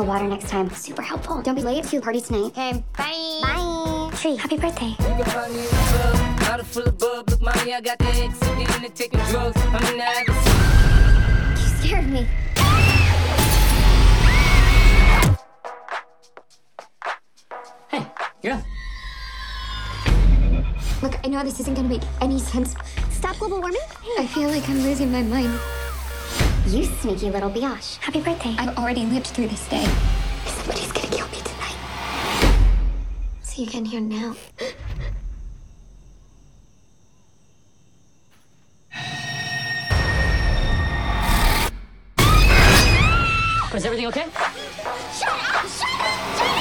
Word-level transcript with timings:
water 0.00 0.26
next 0.26 0.48
time. 0.48 0.70
Super 0.70 1.02
helpful. 1.02 1.42
Don't 1.42 1.54
be 1.54 1.62
late 1.62 1.84
to 1.84 1.96
the 1.96 2.02
party 2.02 2.20
tonight. 2.20 2.46
Okay, 2.46 2.84
bye. 2.96 3.40
Bye. 3.42 4.10
Tree, 4.16 4.36
happy 4.36 4.56
birthday. 4.56 4.94
You 11.58 11.68
scared 11.78 12.08
me. 12.08 12.26
Hey, 17.88 18.06
you're. 18.42 18.62
Look, 21.02 21.18
I 21.24 21.28
know 21.28 21.42
this 21.42 21.58
isn't 21.60 21.74
gonna 21.74 21.88
make 21.88 22.02
any 22.20 22.38
sense. 22.38 22.74
Stop 23.10 23.38
global 23.38 23.60
warming? 23.60 23.80
I 24.18 24.26
feel 24.26 24.48
like 24.48 24.68
I'm 24.68 24.82
losing 24.82 25.10
my 25.10 25.22
mind. 25.22 25.81
You 26.72 26.84
sneaky 26.84 27.28
little 27.28 27.50
biatch. 27.50 27.98
Happy 27.98 28.22
birthday. 28.22 28.54
I've 28.56 28.78
already 28.78 29.04
lived 29.04 29.26
through 29.26 29.48
this 29.48 29.68
day. 29.68 29.84
Somebody's 30.46 30.90
gonna 30.90 31.08
kill 31.08 31.28
me 31.28 31.36
tonight. 31.44 31.76
So 33.42 33.60
you 33.60 33.68
can 33.68 33.84
hear 33.84 34.00
now. 34.00 34.34
Is 43.74 43.84
everything 43.84 44.06
okay? 44.06 44.24
Shut 44.32 44.48
up! 44.86 45.12
Shut 45.12 45.28
up! 45.28 45.68
Shut 45.68 45.92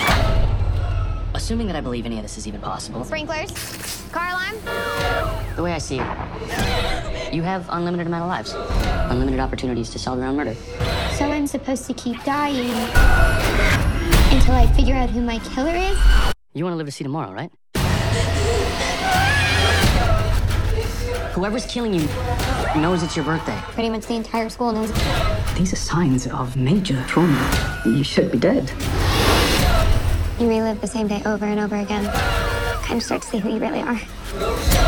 up! 0.09 1.35
Assuming 1.35 1.67
that 1.67 1.77
I 1.77 1.81
believe 1.81 2.05
any 2.05 2.17
of 2.17 2.23
this 2.23 2.37
is 2.37 2.49
even 2.49 2.59
possible, 2.59 3.05
Sprinklers. 3.05 3.53
Car 4.11 4.27
alarm. 4.27 4.57
the 5.55 5.63
way 5.63 5.71
I 5.71 5.77
see 5.77 5.99
it, 5.99 7.33
you 7.33 7.43
have 7.43 7.65
unlimited 7.69 8.07
amount 8.07 8.23
of 8.23 8.27
lives, 8.27 8.53
unlimited 9.11 9.39
opportunities 9.39 9.89
to 9.91 9.99
solve 9.99 10.17
your 10.19 10.27
own 10.27 10.37
murder. 10.37 10.55
So 11.15 11.25
I'm 11.25 11.45
supposed 11.45 11.85
to 11.87 11.93
keep 11.93 12.23
dying 12.23 12.69
until 14.31 14.55
I 14.55 14.71
figure 14.75 14.95
out 14.95 15.09
who 15.09 15.21
my 15.21 15.39
killer 15.39 15.75
is? 15.75 16.33
You 16.53 16.63
want 16.63 16.73
to 16.73 16.77
live 16.77 16.87
to 16.87 16.91
see 16.91 17.03
tomorrow, 17.03 17.31
right? 17.31 17.51
Whoever's 21.33 21.65
killing 21.65 21.93
you 21.93 22.07
knows 22.75 23.03
it's 23.03 23.15
your 23.15 23.25
birthday. 23.25 23.57
Pretty 23.73 23.89
much 23.89 24.05
the 24.05 24.15
entire 24.15 24.49
school 24.49 24.71
knows. 24.71 24.91
These 25.57 25.73
are 25.73 25.77
signs 25.77 26.27
of 26.27 26.55
major 26.55 27.03
trauma. 27.07 27.81
You 27.85 28.03
should 28.03 28.31
be 28.31 28.37
dead. 28.37 28.71
You 30.39 30.49
relive 30.49 30.81
the 30.81 30.87
same 30.87 31.07
day 31.07 31.21
over 31.25 31.45
and 31.45 31.59
over 31.59 31.75
again. 31.75 32.05
Kind 32.83 32.97
of 32.97 33.03
start 33.03 33.21
to 33.21 33.27
see 33.27 33.37
who 33.37 33.49
you 33.49 33.59
really 33.59 33.81
are. 33.81 34.80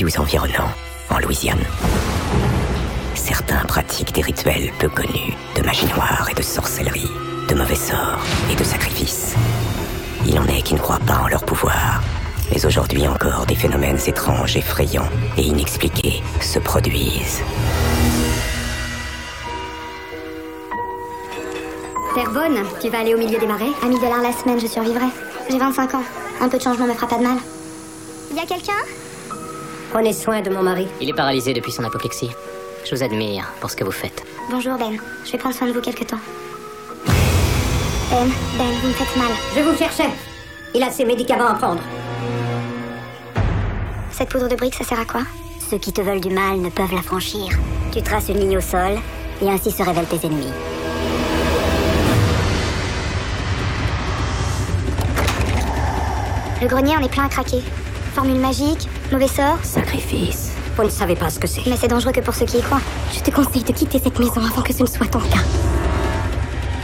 Bayous 0.00 0.18
environnants, 0.18 0.72
en 1.10 1.18
Louisiane, 1.18 1.62
certains 3.14 3.62
pratiquent 3.66 4.14
des 4.14 4.22
rituels 4.22 4.72
peu 4.78 4.88
connus 4.88 5.34
de 5.56 5.62
magie 5.62 5.86
noire 5.88 6.26
et 6.30 6.34
de 6.34 6.42
sorcellerie, 6.42 7.10
de 7.48 7.54
mauvais 7.54 7.74
sorts 7.74 8.18
et 8.50 8.56
de 8.56 8.64
sacrifices. 8.64 9.34
Il 10.26 10.38
en 10.38 10.46
est 10.46 10.62
qui 10.62 10.72
ne 10.72 10.78
croient 10.78 11.00
pas 11.06 11.18
en 11.18 11.28
leur 11.28 11.44
pouvoir. 11.44 12.02
Mais 12.50 12.64
aujourd'hui 12.64 13.06
encore, 13.06 13.44
des 13.44 13.54
phénomènes 13.54 13.98
étranges, 14.06 14.56
effrayants 14.56 15.08
et 15.36 15.42
inexpliqués 15.42 16.22
se 16.40 16.58
produisent. 16.58 17.42
Terrebonne, 22.14 22.64
tu 22.80 22.88
vas 22.88 23.00
aller 23.00 23.14
au 23.14 23.18
milieu 23.18 23.38
des 23.38 23.46
marais? 23.46 23.72
À 23.82 23.86
1000 23.86 24.00
dollars 24.00 24.22
la 24.22 24.32
semaine, 24.32 24.58
je 24.58 24.66
survivrai. 24.66 25.06
J'ai 25.50 25.58
25 25.58 25.94
ans. 25.94 26.04
Un 26.40 26.48
peu 26.48 26.56
de 26.56 26.62
changement 26.62 26.86
me 26.86 26.94
fera 26.94 27.06
pas 27.06 27.18
de 27.18 27.22
mal. 27.22 27.36
Y 28.34 28.38
a 28.38 28.46
quelqu'un? 28.46 28.72
Prenez 29.90 30.12
soin 30.12 30.40
de 30.40 30.50
mon 30.50 30.62
mari. 30.62 30.86
Il 31.00 31.08
est 31.08 31.14
paralysé 31.14 31.52
depuis 31.52 31.72
son 31.72 31.82
apoplexie. 31.82 32.30
Je 32.84 32.94
vous 32.94 33.02
admire 33.02 33.52
pour 33.60 33.70
ce 33.70 33.76
que 33.76 33.82
vous 33.82 33.90
faites. 33.90 34.24
Bonjour 34.48 34.78
Ben. 34.78 34.96
Je 35.24 35.32
vais 35.32 35.38
prendre 35.38 35.54
soin 35.54 35.66
de 35.66 35.72
vous 35.72 35.80
quelque 35.80 36.04
temps. 36.04 36.20
Ben, 37.06 38.28
Ben, 38.56 38.66
vous 38.82 38.88
me 38.88 38.92
faites 38.92 39.16
mal. 39.16 39.32
Je 39.56 39.60
vous 39.62 39.76
cherchais. 39.76 40.10
Il 40.74 40.82
a 40.84 40.90
ses 40.90 41.04
médicaments 41.04 41.48
à 41.48 41.54
prendre. 41.54 41.80
Cette 44.12 44.28
poudre 44.28 44.48
de 44.48 44.54
briques, 44.54 44.76
ça 44.76 44.84
sert 44.84 45.00
à 45.00 45.04
quoi? 45.04 45.22
Ceux 45.68 45.78
qui 45.78 45.92
te 45.92 46.00
veulent 46.00 46.20
du 46.20 46.30
mal 46.30 46.58
ne 46.60 46.70
peuvent 46.70 46.94
la 46.94 47.02
franchir. 47.02 47.48
Tu 47.90 48.00
traces 48.00 48.28
une 48.28 48.38
ligne 48.38 48.58
au 48.58 48.60
sol, 48.60 48.96
et 49.42 49.50
ainsi 49.50 49.72
se 49.72 49.82
révèlent 49.82 50.06
tes 50.06 50.24
ennemis. 50.24 50.52
Le 56.62 56.68
grenier 56.68 56.96
en 56.96 57.02
est 57.02 57.08
plein 57.08 57.24
à 57.24 57.28
craquer. 57.28 57.62
Formule 58.14 58.38
magique, 58.38 58.88
mauvais 59.12 59.28
sort, 59.28 59.58
Sacrifice. 59.62 60.52
Vous 60.76 60.84
ne 60.84 60.88
savez 60.88 61.16
pas 61.16 61.30
ce 61.30 61.38
que 61.38 61.46
c'est. 61.46 61.62
mais 61.66 61.76
c'est 61.76 61.88
dangereux 61.88 62.12
que 62.12 62.20
pour 62.20 62.34
ceux 62.34 62.46
qui 62.46 62.58
y 62.58 62.62
croient. 62.62 62.80
Je 63.12 63.20
te 63.20 63.30
conseille 63.30 63.64
de 63.64 63.72
quitter 63.72 64.00
cette 64.02 64.18
maison 64.18 64.40
avant 64.40 64.62
que 64.62 64.72
ce 64.72 64.82
ne 64.82 64.88
soit 64.88 65.06
ton 65.06 65.18
cas. 65.20 65.42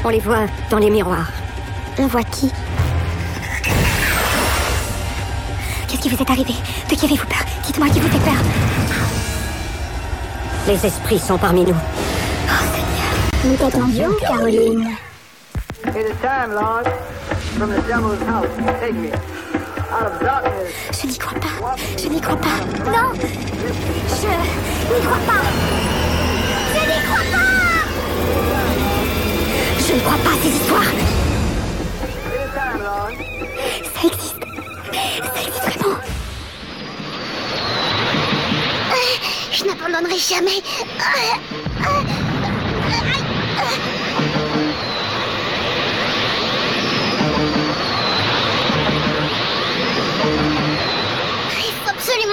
On 0.04 0.08
les 0.08 0.20
voit 0.20 0.46
dans 0.70 0.78
les 0.78 0.90
miroirs. 0.90 1.30
On 1.98 2.06
voit 2.06 2.22
qui? 2.24 2.50
Qu'est-ce 5.88 6.00
qui 6.00 6.08
vous 6.08 6.22
est 6.22 6.30
arrivé? 6.30 6.52
De 6.90 6.94
qui 6.94 7.04
avez-vous 7.06 7.26
peur? 7.26 7.44
Dites-moi 7.64 7.88
qui 7.88 8.00
vous 8.00 8.08
fait 8.08 8.24
peur. 8.24 8.42
Les 10.66 10.84
esprits 10.86 11.18
sont 11.18 11.38
parmi 11.38 11.64
nous. 11.64 11.76
Nous 13.44 13.56
t'attendions, 13.56 14.10
Caroline? 14.20 14.88
It 15.86 15.94
is 15.94 16.14
time, 16.20 16.52
Lord, 16.52 16.88
from 17.56 17.70
the 17.70 17.80
devil's 17.86 18.20
house. 18.26 18.48
Take 18.80 18.94
me. 18.94 19.10
Je 20.92 21.06
n'y 21.06 21.16
crois 21.18 21.38
pas. 21.38 21.76
Je 21.96 22.08
n'y 22.08 22.20
crois 22.20 22.36
pas. 22.36 22.58
Non 22.84 23.12
Je 23.14 23.24
n'y 24.94 25.00
crois 25.00 25.18
pas. 25.26 25.42
Je 26.74 26.80
n'y 26.80 27.02
crois 27.04 27.24
pas 27.32 27.46
Je 29.78 29.92
ne 29.94 30.00
crois 30.00 30.18
pas 30.24 30.30
à 30.30 30.38
ces 30.42 30.48
histoires. 30.48 30.92
Ça 33.94 34.06
existe. 34.06 34.42
Ça 34.92 35.40
existe 35.40 35.62
vraiment. 35.62 35.98
Je 39.52 39.64
n'abandonnerai 39.64 40.18
jamais. 40.18 40.62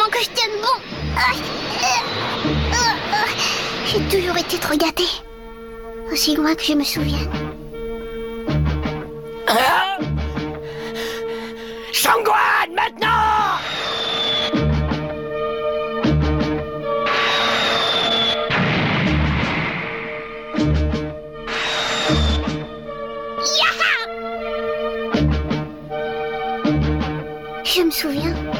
Que 0.09 0.19
je 0.19 0.29
tienne 0.29 0.61
bon. 0.61 0.77
J'ai 3.85 3.99
toujours 4.17 4.37
été 4.37 4.57
trop 4.57 4.75
gâtée. 4.75 5.03
Aussi 6.11 6.35
loin 6.35 6.55
que 6.55 6.63
je 6.63 6.73
me 6.73 6.83
souvienne. 6.83 7.29
Shangguan, 11.91 12.73
maintenant 12.75 13.09
Je 27.65 27.81
me 27.81 27.89
souviens. 27.89 28.52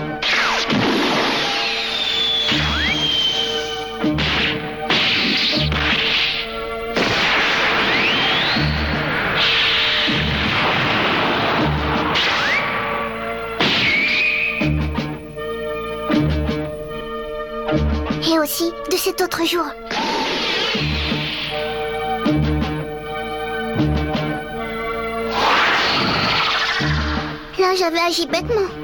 autre 19.33 19.45
jour. 19.45 19.65
Là, 27.59 27.75
j'avais 27.75 28.00
agi 28.00 28.27
bêtement. 28.27 28.82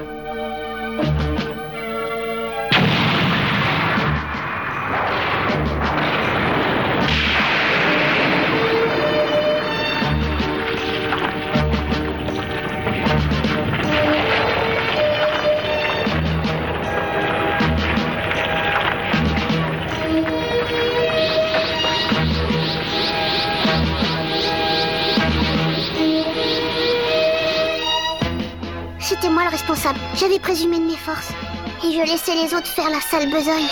J'avais 30.30 30.42
présumé 30.42 30.78
de 30.78 30.84
mes 30.84 30.96
forces. 30.96 31.32
Et 31.84 31.92
je 31.92 32.08
laissais 32.08 32.36
les 32.36 32.54
autres 32.54 32.68
faire 32.68 32.88
la 32.88 33.00
sale 33.00 33.28
besogne. 33.32 33.66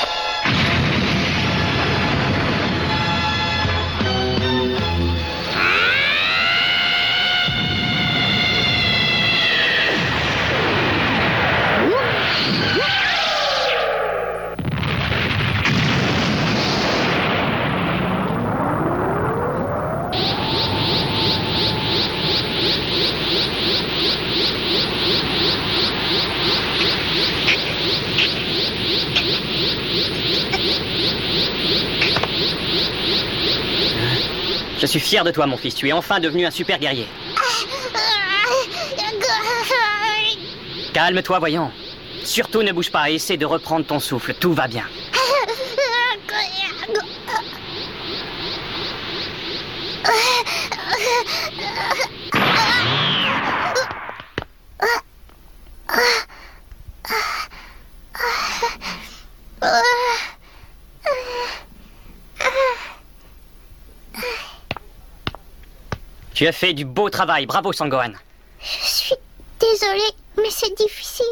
Je 34.79 34.87
suis 34.87 35.01
fier 35.01 35.25
de 35.25 35.33
toi, 35.33 35.47
mon 35.47 35.57
fils. 35.57 35.75
Tu 35.75 35.89
es 35.89 35.93
enfin 35.93 36.21
devenu 36.21 36.47
un 36.47 36.53
super 36.53 36.79
guerrier. 36.79 37.07
Calme-toi, 40.93 41.39
voyons. 41.41 41.71
Surtout 42.25 42.63
ne 42.63 42.73
bouge 42.73 42.91
pas 42.91 43.11
et 43.11 43.15
essaie 43.15 43.37
de 43.37 43.47
reprendre 43.47 43.85
ton 43.87 43.99
souffle. 43.99 44.35
Tout 44.35 44.53
va 44.53 44.69
bien. 44.69 44.85
Tu 66.39 66.47
as 66.47 66.53
fait 66.53 66.73
du 66.73 66.85
beau 66.85 67.11
travail. 67.11 67.47
Bravo, 67.47 67.73
Sangohan. 67.73 68.13
Je 68.61 68.87
suis 68.87 69.15
désolée, 69.59 70.13
mais 70.37 70.51
c'est 70.51 70.73
difficile. 70.77 71.27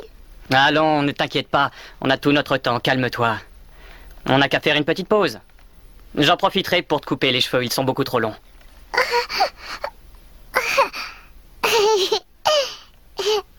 Allons, 0.53 1.03
ne 1.03 1.13
t'inquiète 1.13 1.47
pas. 1.47 1.71
On 2.01 2.11
a 2.11 2.19
tout 2.19 2.33
notre 2.33 2.57
temps. 2.57 2.81
Calme-toi. 2.81 3.37
On 4.29 4.39
n'a 4.39 4.49
qu'à 4.49 4.59
faire 4.59 4.75
une 4.75 4.85
petite 4.85 5.07
pause. 5.07 5.39
J'en 6.17 6.37
profiterai 6.37 6.83
pour 6.83 7.01
te 7.01 7.07
couper 7.07 7.31
les 7.31 7.41
cheveux. 7.41 7.63
Ils 7.63 7.73
sont 7.73 7.85
beaucoup 7.85 8.03
trop 8.03 8.19
longs. 8.19 8.35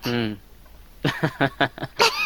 Hmm. 0.06 0.36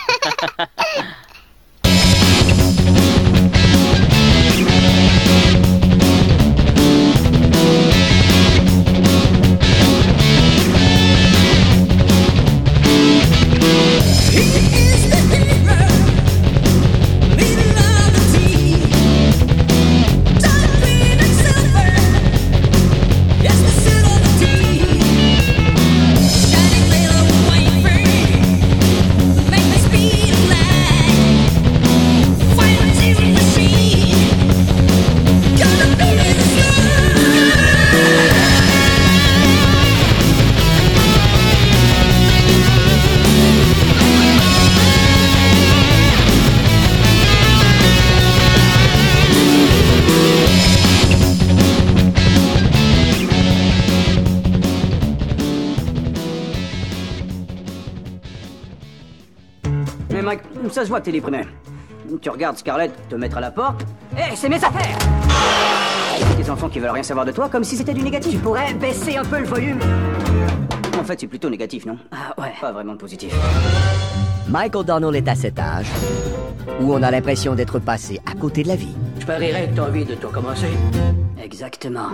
ça 60.81 60.85
se 60.85 60.89
voit 60.89 60.99
que 60.99 61.05
t'es 61.05 61.11
déprimé. 61.11 61.41
Tu 62.23 62.29
regardes 62.31 62.57
Scarlett 62.57 62.91
te 63.07 63.13
mettre 63.13 63.37
à 63.37 63.39
la 63.39 63.51
porte. 63.51 63.85
Hé, 64.17 64.35
c'est 64.35 64.49
mes 64.49 64.55
affaires 64.55 64.97
Des 66.35 66.49
enfants 66.49 66.69
qui 66.69 66.79
veulent 66.79 66.89
rien 66.89 67.03
savoir 67.03 67.23
de 67.23 67.31
toi 67.31 67.49
comme 67.49 67.63
si 67.63 67.77
c'était 67.77 67.93
du 67.93 68.01
négatif. 68.01 68.31
Tu 68.31 68.37
pourrais 68.39 68.73
baisser 68.73 69.15
un 69.15 69.23
peu 69.23 69.37
le 69.37 69.45
volume 69.45 69.77
En 70.99 71.03
fait, 71.03 71.19
c'est 71.19 71.27
plutôt 71.27 71.51
négatif, 71.51 71.85
non? 71.85 71.99
Ah 72.11 72.33
ouais. 72.41 72.53
Pas 72.59 72.71
vraiment 72.71 72.93
de 72.93 72.97
positif. 72.97 73.31
Michael 74.49 74.83
Donald 74.85 75.15
est 75.15 75.29
à 75.29 75.35
cet 75.35 75.59
âge 75.59 75.85
où 76.81 76.91
on 76.91 77.03
a 77.03 77.11
l'impression 77.11 77.53
d'être 77.53 77.77
passé 77.77 78.19
à 78.25 78.33
côté 78.33 78.63
de 78.63 78.69
la 78.69 78.75
vie. 78.75 78.95
Je 79.19 79.25
parierais 79.27 79.67
que 79.67 79.75
t'as 79.75 79.87
envie 79.87 80.03
de 80.03 80.15
tout 80.15 80.29
recommencer. 80.29 80.71
Exactement. 81.43 82.07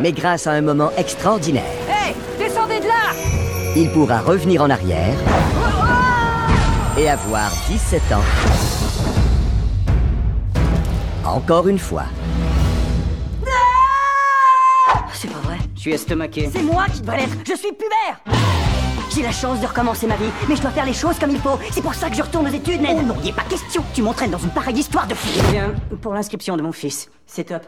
Mais 0.00 0.12
grâce 0.12 0.46
à 0.46 0.52
un 0.52 0.62
moment 0.62 0.90
extraordinaire, 0.96 1.62
Hé 1.90 2.14
Descendez 2.38 2.80
de 2.80 2.86
là 2.86 3.34
il 3.76 3.90
pourra 3.90 4.20
revenir 4.20 4.62
en 4.62 4.70
arrière 4.70 5.16
et 7.04 7.10
avoir 7.10 7.50
17 7.68 8.00
ans. 8.12 8.22
Encore 11.24 11.68
une 11.68 11.78
fois. 11.78 12.04
C'est 15.12 15.28
pas 15.28 15.38
vrai. 15.40 15.58
Je 15.74 15.80
suis 15.80 15.92
estomaqué. 15.92 16.48
C'est 16.50 16.62
moi 16.62 16.86
qui 16.92 17.02
dois 17.02 17.16
l'être. 17.16 17.36
Je 17.46 17.54
suis 17.56 17.72
pubère. 17.72 18.20
J'ai 19.14 19.22
la 19.22 19.32
chance 19.32 19.60
de 19.60 19.66
recommencer 19.66 20.06
ma 20.06 20.16
vie, 20.16 20.30
mais 20.48 20.56
je 20.56 20.62
dois 20.62 20.70
faire 20.70 20.86
les 20.86 20.94
choses 20.94 21.18
comme 21.18 21.30
il 21.30 21.38
faut. 21.38 21.58
C'est 21.70 21.82
pour 21.82 21.94
ça 21.94 22.08
que 22.08 22.16
je 22.16 22.22
retourne 22.22 22.46
aux 22.46 22.52
études, 22.52 22.80
Ned. 22.80 22.96
Oh 23.00 23.02
non, 23.02 23.16
il 23.22 23.28
est 23.28 23.32
pas 23.34 23.42
question. 23.42 23.84
Tu 23.92 24.00
m'entraînes 24.00 24.30
dans 24.30 24.38
une 24.38 24.50
pareille 24.50 24.78
histoire 24.78 25.06
de 25.06 25.14
fou. 25.14 25.28
Bien, 25.52 25.74
pour 26.00 26.14
l'inscription 26.14 26.56
de 26.56 26.62
mon 26.62 26.72
fils. 26.72 27.10
C'est 27.26 27.44
top. 27.44 27.62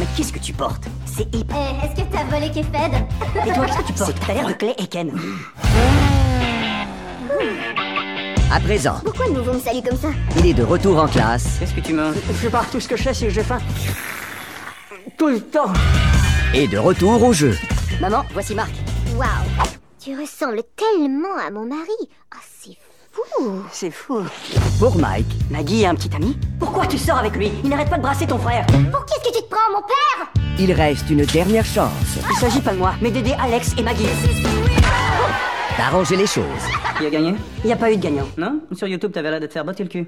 Mais 0.00 0.06
qu'est-ce 0.16 0.32
que 0.32 0.40
tu 0.40 0.52
portes? 0.52 0.84
C'est 1.06 1.32
hip. 1.34 1.46
Eh, 1.52 1.86
est-ce 1.86 2.02
que 2.02 2.06
t'as 2.12 2.24
volé 2.24 2.48
Kefed? 2.50 2.92
Et 3.46 3.52
toi, 3.52 3.66
qu'est-ce 3.66 3.78
que 3.78 3.86
tu 3.86 3.92
portes? 3.98 4.16
T'as 4.26 4.34
l'air 4.34 4.48
de 4.48 4.52
Clay 4.52 4.74
et 4.78 4.86
Ken. 4.88 5.12
À 8.50 8.60
présent, 8.60 8.94
Pourquoi 9.04 9.26
de 9.28 9.32
nouveau 9.32 9.52
me 9.52 9.58
salue 9.60 9.80
comme 9.86 9.98
ça? 9.98 10.08
Il 10.38 10.46
est 10.46 10.54
de 10.54 10.62
retour 10.62 10.98
en 10.98 11.06
classe 11.06 11.56
Qu'est-ce 11.60 11.74
que 11.74 11.80
tu 11.80 11.92
manges? 11.92 12.16
Je 12.32 12.32
sais 12.34 12.50
pas, 12.50 12.64
tout 12.70 12.80
ce 12.80 12.88
que 12.88 12.96
je 12.96 13.02
sais, 13.04 13.14
c'est 13.14 13.26
que 13.26 13.32
j'ai 13.32 13.42
faim. 13.42 13.58
Tout 15.18 15.28
le 15.28 15.40
temps. 15.40 15.72
et 16.54 16.66
de 16.66 16.78
retour 16.78 17.22
au 17.22 17.32
jeu. 17.32 17.54
Maman, 18.00 18.24
voici 18.32 18.54
Marc. 18.54 18.70
Waouh 19.16 19.28
Tu 20.02 20.18
ressembles 20.18 20.62
tellement 20.76 21.36
à 21.46 21.50
mon 21.50 21.66
mari. 21.66 22.08
Ah, 22.34 22.38
c'est 22.62 22.76
fou 23.12 23.60
C'est 23.70 23.90
fou. 23.90 24.22
Pour 24.78 24.96
Mike, 24.96 25.26
Maggie 25.50 25.84
a 25.84 25.90
un 25.90 25.94
petit 25.94 26.14
ami 26.14 26.38
Pourquoi 26.58 26.86
tu 26.86 26.96
sors 26.96 27.18
avec 27.18 27.36
lui? 27.36 27.50
Il 27.64 27.68
n'arrête 27.70 27.90
pas 27.90 27.96
de 27.98 28.02
brasser 28.02 28.26
ton 28.26 28.38
frère. 28.38 28.64
Pour 28.90 29.04
qu'est-ce 29.04 29.28
que 29.28 29.36
tu 29.36 29.42
te 29.44 29.48
prends, 29.50 29.72
mon 29.74 29.82
père? 29.82 30.42
Il 30.58 30.72
reste 30.72 31.10
une 31.10 31.24
dernière 31.26 31.64
chance 31.66 31.90
Il 32.30 32.36
s'agit 32.36 32.60
pas 32.60 32.72
de 32.72 32.78
moi, 32.78 32.94
mais 33.02 33.10
d'aider 33.10 33.34
Alex 33.42 33.74
et 33.76 33.82
Maggie. 33.82 34.06
D'arranger 35.78 36.16
les 36.16 36.26
choses. 36.26 36.44
Qui 36.98 37.06
a 37.06 37.10
gagné 37.10 37.34
Il 37.64 37.68
n'y 37.68 37.72
a 37.72 37.76
pas 37.76 37.90
eu 37.90 37.96
de 37.96 38.02
gagnant. 38.02 38.26
Non 38.36 38.60
Sur 38.76 38.86
YouTube, 38.88 39.12
t'avais 39.12 39.30
l'air 39.30 39.40
de 39.40 39.46
te 39.46 39.52
faire 39.52 39.64
botter 39.64 39.84
le 39.84 39.88
cul. 39.88 40.06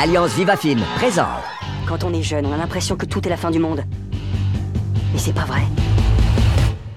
Alliance 0.00 0.32
Viva 0.34 0.56
Film 0.56 0.80
présente 0.96 1.26
Quand 1.88 2.04
on 2.04 2.12
est 2.12 2.22
jeune, 2.22 2.46
on 2.46 2.52
a 2.52 2.56
l'impression 2.56 2.96
que 2.96 3.06
tout 3.06 3.26
est 3.26 3.30
la 3.30 3.36
fin 3.36 3.50
du 3.50 3.58
monde. 3.58 3.82
Mais 5.12 5.18
c'est 5.18 5.32
pas 5.34 5.44
vrai. 5.44 5.62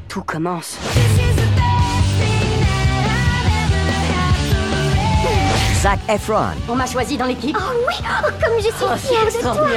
Tout 0.07 0.21
commence. 0.21 0.77
Zac 5.81 5.99
Efron, 6.07 6.45
On 6.69 6.75
m'a 6.75 6.85
choisi 6.85 7.17
dans 7.17 7.25
l'équipe. 7.25 7.57
Oh 7.59 7.73
oui 7.87 7.95
Oh, 8.03 8.29
comme 8.41 8.57
je 8.57 8.63
suis 8.63 8.73
Oh, 8.83 8.95
fière 8.95 9.25
de 9.25 9.41
toi. 9.41 9.67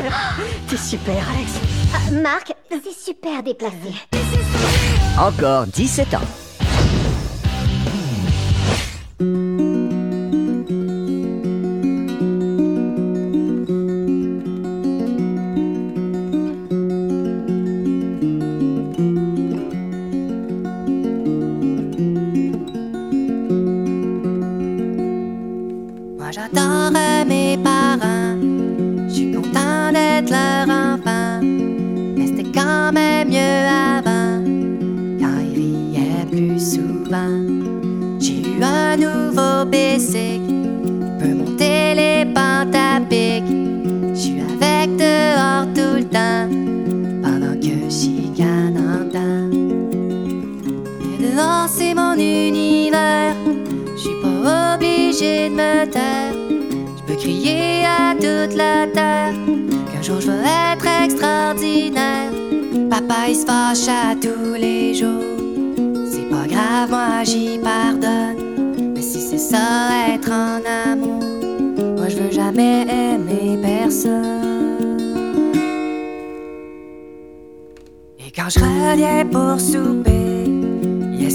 T'es 0.69 0.76
super, 0.76 1.14
Alex. 1.35 1.52
Ah, 1.95 2.11
Marc, 2.23 2.52
c'est 2.71 2.93
super 3.12 3.43
déplacé. 3.43 3.75
encore 5.19 5.66
17 5.66 6.14
ans. 6.14 6.21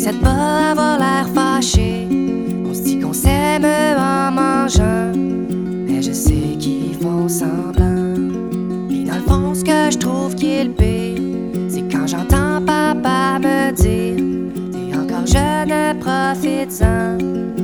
Essaie 0.01 0.13
de 0.13 0.17
pas 0.17 0.71
avoir 0.71 0.97
l'air 0.97 1.27
fâché. 1.33 2.07
On 2.65 2.73
se 2.73 2.81
dit 2.81 2.99
qu'on 2.99 3.13
s'aime 3.13 3.65
en 3.65 4.31
mangeant, 4.31 5.11
mais 5.15 6.01
je 6.01 6.11
sais 6.11 6.57
qu'ils 6.59 6.95
font 6.95 7.27
semblant. 7.27 8.15
Puis 8.89 9.03
dans 9.03 9.15
le 9.15 9.21
fond, 9.21 9.53
ce 9.53 9.63
que 9.63 9.91
je 9.91 9.97
trouve 9.99 10.33
qui 10.33 10.53
est 10.53 10.69
pire, 10.69 11.21
c'est 11.69 11.83
quand 11.91 12.07
j'entends 12.07 12.61
papa 12.65 13.37
me 13.39 13.71
dire 13.73 14.23
T'es 14.71 14.97
encore 14.97 15.27
jeune, 15.27 15.99
profite-en. 15.99 17.60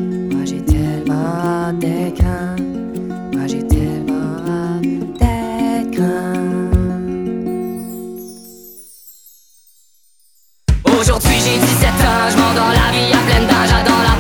plage, 12.18 12.36
mordant 12.36 12.70
la 12.70 12.92
vie 12.92 13.14
à 13.14 13.18
pleine 13.28 13.46
d'âge, 13.48 13.70
j'adore 13.70 14.02
la 14.04 14.17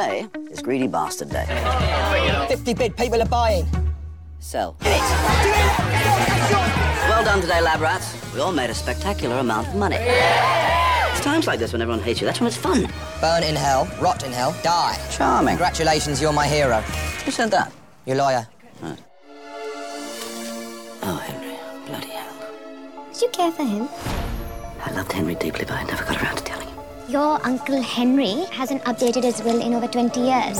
Today 0.00 0.28
is 0.50 0.62
Greedy 0.62 0.86
Bastard 0.86 1.28
Day. 1.28 1.44
50 2.48 2.72
bid 2.72 2.96
people 2.96 3.20
are 3.20 3.28
buying. 3.28 3.66
Sell. 4.38 4.74
Well 4.80 4.94
done 7.22 7.42
today, 7.42 7.60
lab 7.60 7.82
rats. 7.82 8.16
We 8.32 8.40
all 8.40 8.50
made 8.50 8.70
a 8.70 8.74
spectacular 8.74 9.36
amount 9.36 9.68
of 9.68 9.74
money. 9.74 9.96
It's 9.98 11.20
times 11.20 11.46
like 11.46 11.58
this 11.58 11.74
when 11.74 11.82
everyone 11.82 12.02
hates 12.02 12.18
you. 12.18 12.26
That's 12.26 12.40
when 12.40 12.46
it's 12.46 12.56
fun. 12.56 12.88
Burn 13.20 13.42
in 13.42 13.54
hell, 13.54 13.86
rot 14.00 14.24
in 14.24 14.32
hell, 14.32 14.56
die. 14.62 14.98
Charming. 15.10 15.56
Congratulations, 15.56 16.18
you're 16.22 16.32
my 16.32 16.46
hero. 16.46 16.80
Who 16.80 17.30
said 17.30 17.50
that? 17.50 17.70
Your 18.06 18.16
lawyer. 18.16 18.48
Oh, 21.02 21.16
Henry. 21.26 21.58
Bloody 21.84 22.08
hell. 22.08 22.32
Did 23.12 23.20
you 23.20 23.28
care 23.28 23.52
for 23.52 23.64
him? 23.64 23.86
I 24.82 24.92
loved 24.92 25.12
Henry 25.12 25.34
deeply, 25.34 25.66
but 25.66 25.74
I 25.74 25.82
never 25.82 26.04
got 26.04 26.22
around 26.22 26.36
to 26.36 26.44
telling 26.44 26.59
him. 26.59 26.59
Your 27.10 27.44
Uncle 27.44 27.82
Henry 27.82 28.44
hasn't 28.52 28.84
updated 28.84 29.24
his 29.24 29.42
will 29.42 29.60
in 29.60 29.74
over 29.74 29.88
20 29.88 30.20
years. 30.20 30.58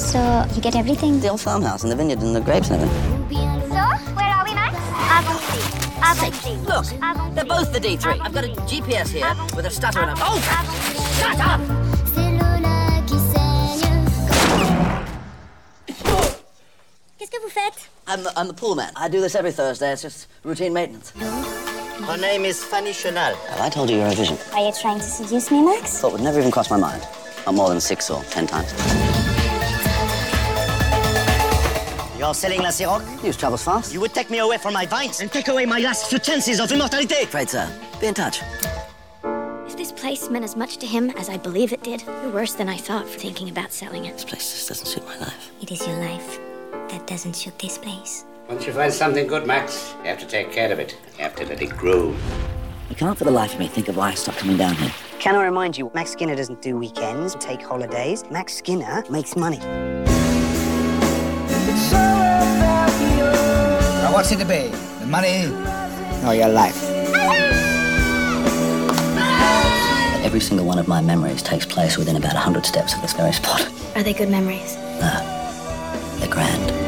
So 0.00 0.46
you 0.54 0.62
get 0.62 0.74
everything. 0.74 1.20
The 1.20 1.28
old 1.28 1.42
farmhouse 1.42 1.82
and 1.82 1.92
the 1.92 1.96
vineyard 1.96 2.22
and 2.22 2.34
the 2.34 2.40
grapes 2.40 2.70
and 2.70 2.82
everything. 2.82 3.60
So, 3.68 3.76
where 4.16 4.24
are 4.24 4.42
we, 4.42 4.54
Max? 4.54 4.74
Avonlea. 4.96 5.60
Avonlea. 6.00 6.56
Look, 6.66 6.86
they're 7.34 7.44
both 7.44 7.74
the 7.74 7.78
D3. 7.78 8.20
I've 8.22 8.32
got 8.32 8.44
a 8.44 8.48
GPS 8.64 9.08
here 9.08 9.36
with 9.54 9.66
a 9.66 9.70
stutter 9.70 10.00
and 10.00 10.12
a... 10.12 10.14
Oh! 10.16 10.40
Shut 11.20 11.38
up! 11.38 11.60
Qu'est-ce 17.18 17.30
que 17.30 17.40
vous 17.42 17.50
faites? 17.50 17.88
I'm 18.06 18.22
the, 18.22 18.32
I'm 18.34 18.48
the 18.48 18.54
pool 18.54 18.76
man. 18.76 18.92
I 18.96 19.08
do 19.08 19.20
this 19.20 19.34
every 19.34 19.52
Thursday. 19.52 19.92
It's 19.92 20.00
just 20.00 20.26
routine 20.42 20.72
maintenance. 20.72 21.12
Her 22.04 22.16
name 22.16 22.44
is 22.44 22.64
Fanny 22.64 22.92
Chanel. 22.92 23.36
Have 23.36 23.60
I 23.60 23.68
told 23.68 23.90
you 23.90 23.96
you're 23.96 24.06
a 24.06 24.14
vision? 24.14 24.36
Are 24.54 24.66
you 24.66 24.72
trying 24.72 24.98
to 24.98 25.04
seduce 25.04 25.50
me, 25.50 25.62
Max? 25.62 26.00
Thought 26.00 26.12
would 26.12 26.22
never 26.22 26.38
even 26.40 26.50
cross 26.50 26.70
my 26.70 26.76
mind. 26.76 27.06
Not 27.46 27.54
more 27.54 27.68
than 27.68 27.80
six 27.80 28.10
or 28.10 28.24
ten 28.24 28.46
times. 28.46 28.72
You're 32.18 32.34
selling 32.34 32.62
La 32.62 32.70
Ciroc? 32.70 33.22
News 33.22 33.36
travels 33.36 33.62
fast. 33.62 33.92
You 33.92 34.00
would 34.00 34.12
take 34.14 34.30
me 34.30 34.38
away 34.38 34.58
from 34.58 34.72
my 34.74 34.86
vines 34.86 35.20
and 35.20 35.30
take 35.30 35.48
away 35.48 35.66
my 35.66 35.78
last 35.78 36.10
few 36.10 36.18
chances 36.18 36.58
of 36.58 36.72
immortality. 36.72 37.22
Afraid 37.22 37.48
sir. 37.48 37.70
Be 38.00 38.08
in 38.08 38.14
touch. 38.14 38.40
If 39.66 39.76
this 39.76 39.92
place 39.92 40.28
meant 40.28 40.44
as 40.44 40.56
much 40.56 40.78
to 40.78 40.86
him 40.86 41.10
as 41.10 41.28
I 41.28 41.36
believe 41.36 41.72
it 41.72 41.82
did, 41.82 42.02
you're 42.02 42.32
worse 42.32 42.54
than 42.54 42.68
I 42.68 42.76
thought 42.76 43.08
for 43.08 43.18
thinking 43.18 43.50
about 43.50 43.72
selling 43.72 44.06
it. 44.06 44.14
This 44.14 44.24
place 44.24 44.52
just 44.52 44.68
doesn't 44.68 44.86
suit 44.86 45.06
my 45.06 45.16
life. 45.18 45.50
It 45.62 45.70
is 45.70 45.86
your 45.86 45.98
life 45.98 46.40
that 46.88 47.06
doesn't 47.06 47.34
suit 47.34 47.58
this 47.58 47.78
place. 47.78 48.24
Once 48.50 48.66
you 48.66 48.72
find 48.72 48.92
something 48.92 49.28
good, 49.28 49.46
Max, 49.46 49.94
you 50.00 50.08
have 50.08 50.18
to 50.18 50.26
take 50.26 50.50
care 50.50 50.72
of 50.72 50.80
it. 50.80 50.96
You 51.16 51.22
have 51.22 51.36
to 51.36 51.46
let 51.46 51.62
it 51.62 51.70
grow. 51.70 52.12
I 52.90 52.94
can't 52.94 53.16
for 53.16 53.22
the 53.22 53.30
life 53.30 53.52
of 53.52 53.60
me 53.60 53.68
think 53.68 53.86
of 53.86 53.96
why 53.96 54.08
I 54.08 54.14
stopped 54.14 54.38
coming 54.38 54.56
down 54.56 54.74
here. 54.74 54.90
Can 55.20 55.36
I 55.36 55.44
remind 55.44 55.78
you, 55.78 55.88
Max 55.94 56.10
Skinner 56.10 56.34
doesn't 56.34 56.60
do 56.60 56.76
weekends, 56.76 57.36
take 57.36 57.62
holidays. 57.62 58.24
Max 58.28 58.54
Skinner 58.54 59.04
makes 59.08 59.36
money. 59.36 59.58
Now, 63.98 64.12
what's 64.12 64.32
it 64.32 64.38
to 64.38 64.44
be? 64.44 64.66
The 64.98 65.06
money 65.06 65.46
or 66.26 66.34
your 66.34 66.48
life? 66.48 66.76
Every 70.24 70.40
single 70.40 70.66
one 70.66 70.80
of 70.80 70.88
my 70.88 71.00
memories 71.00 71.40
takes 71.40 71.66
place 71.66 71.96
within 71.96 72.16
about 72.16 72.34
100 72.34 72.66
steps 72.66 72.96
of 72.96 73.02
this 73.02 73.12
very 73.12 73.32
spot. 73.32 73.70
Are 73.94 74.02
they 74.02 74.12
good 74.12 74.28
memories? 74.28 74.74
No, 75.00 76.16
they're 76.18 76.28
grand. 76.28 76.79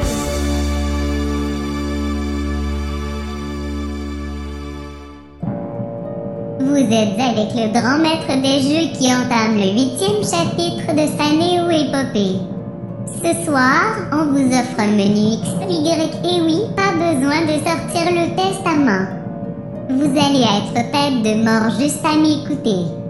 Vous 6.64 6.76
êtes 6.76 7.18
avec 7.18 7.54
le 7.56 7.72
grand 7.72 7.98
maître 7.98 8.40
des 8.40 8.60
jeux 8.62 8.92
qui 8.96 9.12
entame 9.12 9.56
le 9.56 9.72
huitième 9.72 10.22
chapitre 10.22 10.92
de 10.92 11.08
sa 11.18 11.34
néo-épopée. 11.34 12.38
Ce 13.20 13.44
soir, 13.44 13.96
on 14.12 14.26
vous 14.26 14.46
offre 14.46 14.78
un 14.78 14.92
menu 14.92 15.34
X, 15.34 15.48
Y 15.68 16.10
et 16.24 16.40
oui, 16.40 16.60
pas 16.76 16.92
besoin 16.92 17.42
de 17.42 17.58
sortir 17.66 18.12
le 18.12 18.36
testament. 18.36 19.06
Vous 19.90 20.16
allez 20.16 20.44
être 20.44 20.74
tête 20.92 21.22
de 21.24 21.42
mort 21.42 21.70
juste 21.80 22.04
à 22.04 22.16
m'écouter. 22.16 23.01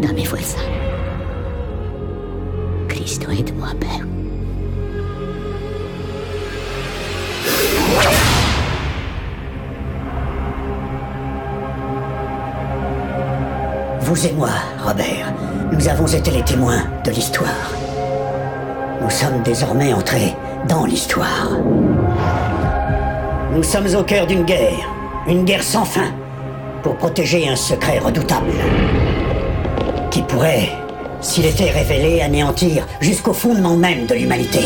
Dame 0.00 0.24
fuerza. 0.24 0.58
Cristo, 2.88 3.30
aide-moi, 3.30 3.68
Père. 3.80 4.06
Vous 14.00 14.26
et 14.26 14.32
moi, 14.32 14.48
Robert, 14.84 15.32
nous 15.72 15.88
avons 15.88 16.06
été 16.06 16.30
les 16.30 16.44
témoins 16.44 16.84
de 17.04 17.10
l'histoire. 17.10 17.48
Nous 19.02 19.10
sommes 19.10 19.42
désormais 19.42 19.92
entrés 19.92 20.34
dans 20.68 20.84
l'histoire. 20.84 21.50
Nous 23.52 23.62
sommes 23.64 23.94
au 23.96 24.04
cœur 24.04 24.26
d'une 24.26 24.44
guerre, 24.44 24.88
une 25.26 25.44
guerre 25.44 25.62
sans 25.64 25.84
fin, 25.84 26.12
pour 26.82 26.96
protéger 26.96 27.48
un 27.48 27.56
secret 27.56 27.98
redoutable, 27.98 28.52
qui 30.10 30.22
pourrait, 30.22 30.70
s'il 31.20 31.46
était 31.46 31.70
révélé, 31.70 32.20
anéantir 32.20 32.86
jusqu'au 33.00 33.32
fondement 33.32 33.76
même 33.76 34.06
de 34.06 34.14
l'humanité. 34.14 34.60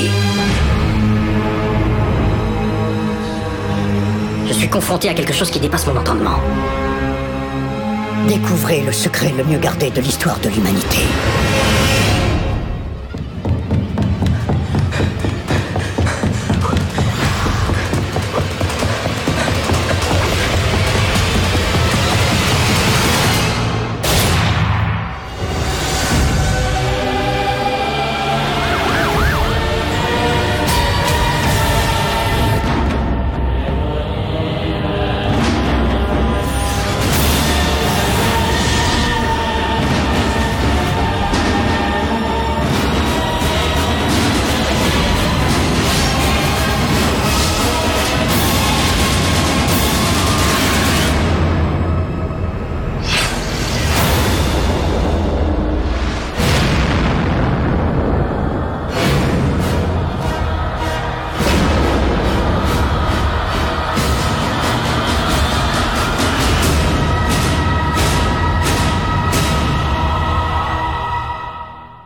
Je 4.47 4.53
suis 4.53 4.69
confronté 4.69 5.09
à 5.09 5.15
quelque 5.15 5.33
chose 5.33 5.51
qui 5.51 5.61
dépasse 5.61 5.87
mon 5.87 5.97
entendement. 5.97 6.39
Découvrez 8.29 8.83
le 8.83 8.93
secret 8.93 9.33
le 9.37 9.45
mieux 9.45 9.59
gardé 9.59 9.91
de 9.91 10.01
l'histoire 10.01 10.39
de 10.41 10.49
l'humanité. 10.49 10.99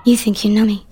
You 0.07 0.16
think 0.16 0.45
you 0.45 0.53
know 0.53 0.64
me? 0.64 0.87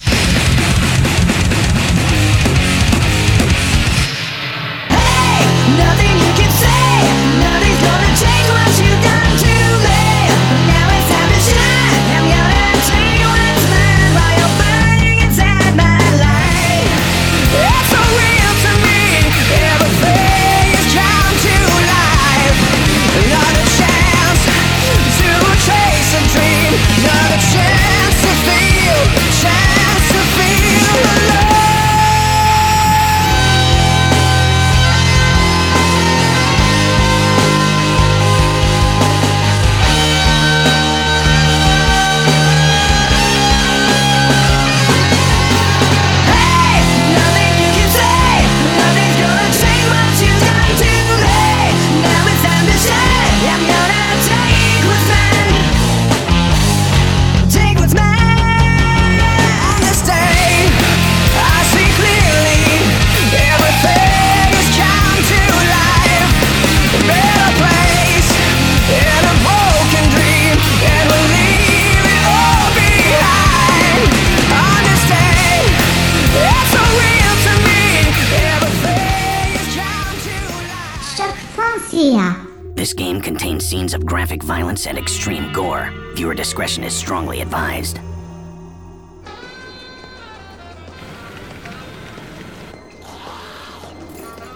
Extreme 85.04 85.52
gore. 85.52 85.92
Viewer 86.14 86.32
discretion 86.32 86.82
is 86.82 86.94
strongly 86.96 87.42
advised. 87.42 87.98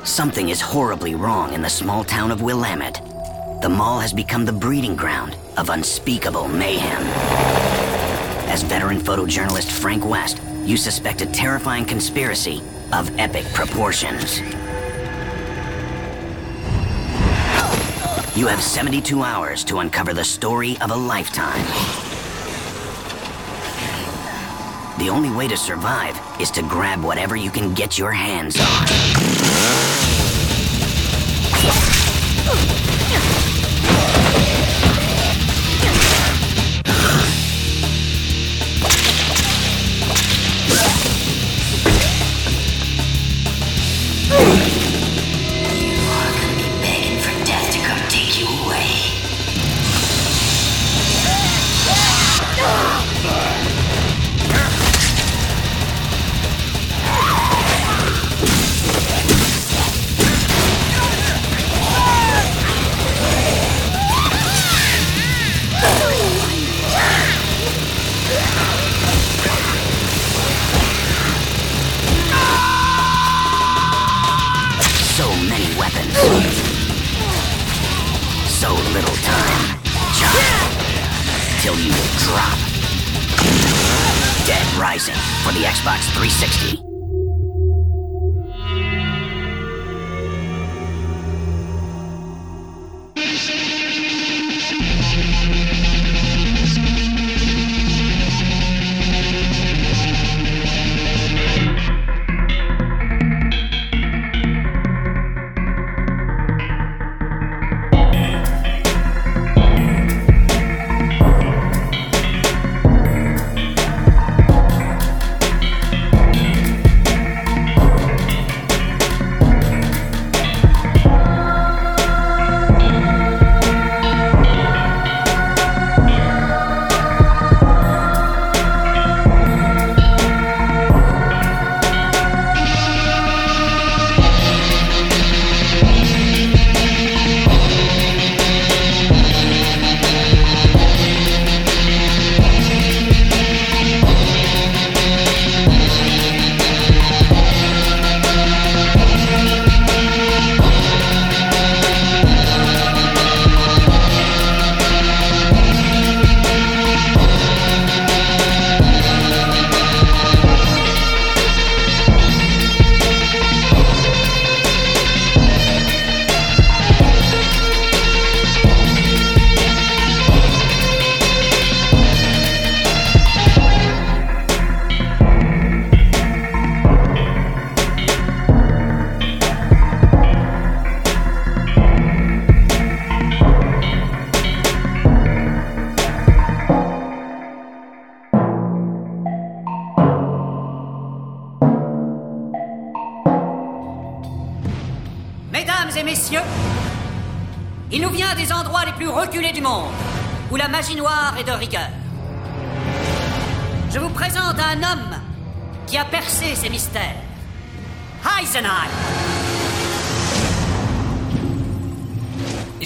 Something 0.05 0.49
is 0.49 0.63
horribly 0.63 1.15
wrong 1.15 1.53
in 1.53 1.61
the 1.61 1.69
small 1.69 2.03
town 2.03 2.31
of 2.31 2.41
Willamette. 2.41 3.03
The 3.61 3.69
mall 3.69 4.01
has 4.01 4.15
become 4.15 4.47
the 4.47 4.59
breeding 4.65 4.97
ground 4.97 5.37
of 5.59 5.69
unspeakable 5.69 6.49
mayhem. 6.49 7.03
As 8.49 8.63
veteran 8.63 9.01
photojournalist 9.01 9.71
Frank 9.71 10.07
West, 10.07 10.41
you 10.65 10.79
suspect 10.79 11.21
a 11.21 11.27
terrifying 11.27 11.85
conspiracy 11.85 12.63
of 12.95 13.15
epic 13.19 13.45
proportions. 13.53 14.41
You 18.39 18.47
have 18.47 18.63
72 18.63 19.21
hours 19.25 19.65
to 19.65 19.79
uncover 19.79 20.15
the 20.15 20.23
story 20.23 20.79
of 20.81 20.93
a 20.93 20.95
lifetime. 20.95 21.67
The 25.01 25.11
only 25.11 25.33
way 25.33 25.49
to 25.49 25.57
survive 25.57 26.17
is 26.41 26.49
to 26.53 26.63
grab 26.63 27.03
whatever 27.03 27.35
you 27.35 27.51
can 27.51 27.75
get 27.75 27.99
your 27.99 28.13
hands 28.13 28.57
on. 28.61 28.87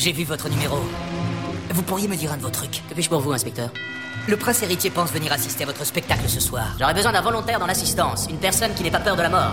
J'ai 0.03 0.11
vu 0.11 0.25
votre 0.25 0.49
numéro. 0.49 0.79
Vous 1.71 1.83
pourriez 1.85 2.09
me 2.09 2.17
dire 2.17 2.33
un 2.33 2.37
de 2.37 2.43
vos 2.43 2.51
trucs 2.51 2.83
Que 2.89 2.95
puis-je 2.95 3.09
pour 3.09 3.21
vous, 3.21 3.31
inspecteur? 3.31 3.71
Le 4.27 4.37
prince 4.37 4.61
héritier 4.61 4.91
pense 4.91 5.13
venir 5.13 5.33
assister 5.33 5.63
à 5.63 5.67
votre 5.67 5.87
spectacle 5.87 6.29
ce 6.29 6.41
soir. 6.41 6.75
J'aurais 6.77 6.93
besoin 6.93 7.13
d'un 7.13 7.21
volontaire 7.21 7.61
dans 7.61 7.69
l'assistance, 7.69 8.27
une 8.29 8.39
personne 8.39 8.75
qui 8.75 8.83
n'ait 8.83 8.91
pas 8.91 8.99
peur 8.99 9.15
de 9.15 9.23
la 9.23 9.29
mort. 9.29 9.53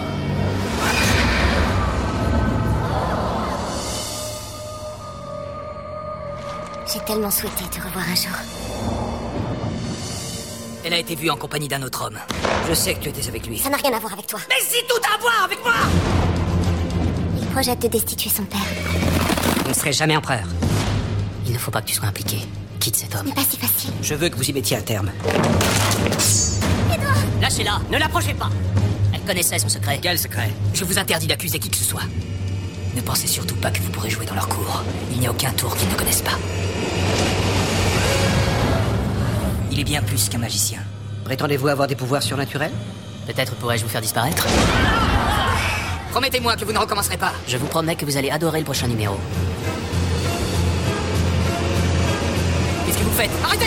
J'ai 6.91 6.99
tellement 7.01 7.29
souhaité 7.29 7.65
te 7.65 7.79
revoir 7.79 8.05
un 8.09 8.15
jour. 8.15 8.35
Elle 10.83 10.93
a 10.95 10.97
été 10.97 11.13
vue 11.13 11.29
en 11.29 11.37
compagnie 11.37 11.67
d'un 11.67 11.83
autre 11.83 12.07
homme. 12.07 12.17
Je 12.67 12.73
sais 12.73 12.95
que 12.95 13.01
tu 13.01 13.09
étais 13.09 13.27
avec 13.27 13.45
lui. 13.45 13.59
Ça 13.59 13.69
n'a 13.69 13.77
rien 13.77 13.93
à 13.93 13.99
voir 13.99 14.13
avec 14.13 14.25
toi. 14.25 14.39
Mais 14.49 14.55
si 14.61 14.83
tout 14.87 14.99
a 15.03 15.15
à 15.15 15.19
voir 15.19 15.43
avec 15.43 15.63
moi 15.63 15.75
Il 17.39 17.45
projette 17.49 17.83
de 17.83 17.87
destituer 17.87 18.31
son 18.31 18.45
père. 18.45 19.18
Vous 19.69 19.75
ne 19.75 19.79
serez 19.79 19.93
jamais 19.93 20.17
empereur. 20.17 20.45
Il 21.45 21.53
ne 21.53 21.59
faut 21.59 21.69
pas 21.69 21.81
que 21.81 21.85
tu 21.85 21.93
sois 21.93 22.07
impliqué. 22.07 22.39
Quitte 22.79 22.95
cet 22.95 23.13
homme. 23.13 23.25
Ce 23.25 23.27
n'est 23.27 23.35
pas 23.35 23.43
si 23.47 23.55
facile. 23.55 23.91
Je 24.01 24.15
veux 24.15 24.27
que 24.27 24.35
vous 24.35 24.49
y 24.49 24.51
mettiez 24.51 24.75
un 24.75 24.81
terme. 24.81 25.11
Lâchez-la, 27.39 27.79
ne 27.91 27.99
l'approchez 27.99 28.33
pas. 28.33 28.49
Elle 29.13 29.21
connaissait 29.21 29.59
son 29.59 29.69
secret. 29.69 29.99
Quel 30.01 30.17
secret? 30.17 30.49
Je 30.73 30.83
vous 30.83 30.97
interdis 30.97 31.27
d'accuser 31.27 31.59
qui 31.59 31.69
que 31.69 31.75
ce 31.75 31.83
soit. 31.83 32.01
Ne 32.95 33.01
pensez 33.01 33.27
surtout 33.27 33.57
pas 33.57 33.69
que 33.69 33.79
vous 33.81 33.91
pourrez 33.91 34.09
jouer 34.09 34.25
dans 34.25 34.33
leur 34.33 34.49
cour. 34.49 34.81
Il 35.11 35.19
n'y 35.19 35.27
a 35.27 35.29
aucun 35.29 35.51
tour 35.51 35.75
qu'ils 35.77 35.89
ne 35.89 35.93
connaissent 35.93 36.23
pas. 36.23 36.39
Il 39.71 39.79
est 39.79 39.83
bien 39.83 40.01
plus 40.01 40.29
qu'un 40.29 40.39
magicien. 40.39 40.79
Prétendez-vous 41.25 41.67
avoir 41.67 41.87
des 41.87 41.95
pouvoirs 41.95 42.23
surnaturels? 42.23 42.73
Peut-être 43.27 43.53
pourrais-je 43.57 43.83
vous 43.83 43.89
faire 43.89 44.01
disparaître? 44.01 44.47
Promettez-moi 46.09 46.55
que 46.55 46.65
vous 46.65 46.73
ne 46.73 46.79
recommencerez 46.79 47.17
pas. 47.17 47.33
Je 47.47 47.55
vous 47.57 47.67
promets 47.67 47.95
que 47.95 48.03
vous 48.03 48.17
allez 48.17 48.31
adorer 48.31 48.57
le 48.57 48.65
prochain 48.65 48.87
numéro. 48.87 49.15
Arrêtez 53.43 53.65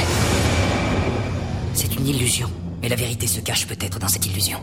C'est 1.75 1.95
une 1.95 2.07
illusion. 2.07 2.51
Mais 2.81 2.89
la 2.89 2.97
vérité 2.97 3.27
se 3.27 3.41
cache 3.41 3.67
peut-être 3.67 3.99
dans 3.99 4.09
cette 4.09 4.25
illusion. 4.25 4.59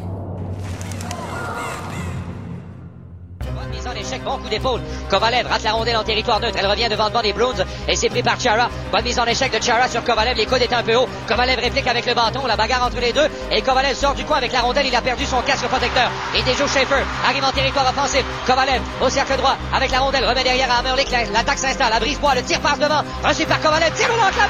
Bon 4.25 4.37
coup 4.37 4.49
d'épaule. 4.49 4.81
Kovalev 5.09 5.47
rate 5.47 5.63
la 5.63 5.71
rondelle 5.71 5.97
en 5.97 6.03
territoire 6.03 6.39
neutre. 6.39 6.57
Elle 6.59 6.67
revient 6.67 6.89
devant 6.89 7.09
devant 7.09 7.21
des 7.21 7.33
Bruins 7.33 7.65
et 7.87 7.95
c'est 7.95 8.09
pris 8.09 8.23
par 8.23 8.39
Chara. 8.39 8.69
Bonne 8.91 9.03
mise 9.03 9.19
en 9.19 9.25
échec 9.25 9.51
de 9.51 9.63
Chara 9.63 9.87
sur 9.87 10.03
Kovalev. 10.03 10.37
Les 10.37 10.45
coudes 10.45 10.61
étaient 10.61 10.75
un 10.75 10.83
peu 10.83 10.95
hauts. 10.95 11.07
Kovalev 11.27 11.59
réplique 11.59 11.87
avec 11.87 12.05
le 12.05 12.13
bâton. 12.13 12.45
La 12.45 12.55
bagarre 12.55 12.85
entre 12.85 12.99
les 12.99 13.13
deux. 13.13 13.27
Et 13.51 13.61
Kovalev 13.61 13.95
sort 13.95 14.13
du 14.15 14.25
coin 14.25 14.37
avec 14.37 14.51
la 14.51 14.61
rondelle. 14.61 14.87
Il 14.87 14.95
a 14.95 15.01
perdu 15.01 15.25
son 15.25 15.41
casque 15.41 15.67
protecteur. 15.67 16.09
Et 16.35 16.41
déjà 16.43 16.67
Schaefer 16.67 17.03
arrive 17.27 17.43
en 17.43 17.51
territoire 17.51 17.89
offensif. 17.89 18.23
Kovalev 18.45 18.81
au 19.01 19.09
cercle 19.09 19.37
droit 19.37 19.55
avec 19.73 19.91
la 19.91 19.99
rondelle. 19.99 20.25
Remet 20.25 20.43
derrière 20.43 20.71
à 20.71 20.79
Hammerlick. 20.79 21.09
L'attaque 21.33 21.59
s'installe. 21.59 21.91
La 21.91 21.99
brise-bois. 21.99 22.35
Le 22.35 22.43
tir 22.43 22.59
passe 22.59 22.79
devant. 22.79 23.03
Reçu 23.23 23.45
par 23.45 23.61
Kovalev. 23.61 23.91
Tire 23.93 24.09
l'enclave. 24.09 24.49